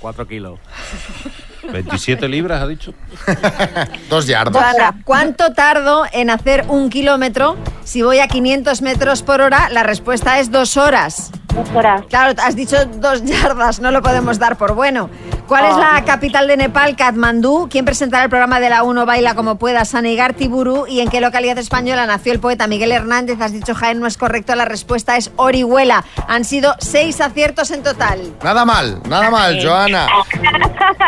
[0.00, 0.58] 4 kilos.
[1.72, 2.94] 27 libras, ha dicho.
[4.08, 4.94] Dos yardas.
[5.04, 9.68] ¿cuánto tardo en hacer un kilómetro si voy a 500 metros por hora?
[9.70, 11.30] La respuesta es dos horas.
[11.54, 12.02] Dos horas.
[12.08, 15.10] Claro, has dicho dos yardas, no lo podemos dar por bueno.
[15.48, 16.94] ¿Cuál es la capital de Nepal?
[16.94, 17.68] Katmandú.
[17.70, 19.86] ¿Quién presentará el programa de la 1 Baila como pueda?
[19.86, 20.86] Sanigar Tiburu.
[20.86, 23.40] ¿Y en qué localidad española nació el poeta Miguel Hernández?
[23.40, 24.54] Has dicho Jaén, no es correcto.
[24.54, 26.04] La respuesta es Orihuela.
[26.28, 28.34] Han sido seis aciertos en total.
[28.44, 30.06] Nada mal, nada mal, Joana.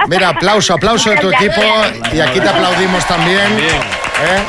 [0.08, 1.60] Mira, aplauso, aplauso de tu equipo
[2.10, 3.58] y aquí te aplaudimos también.
[3.58, 4.42] ¿eh?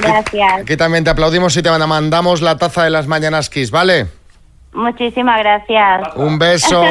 [0.00, 0.62] Gracias.
[0.62, 4.17] Aquí también te aplaudimos y te mandamos la taza de las mañanas Kiss, ¿vale?
[4.72, 6.16] Muchísimas gracias.
[6.16, 6.84] Un beso.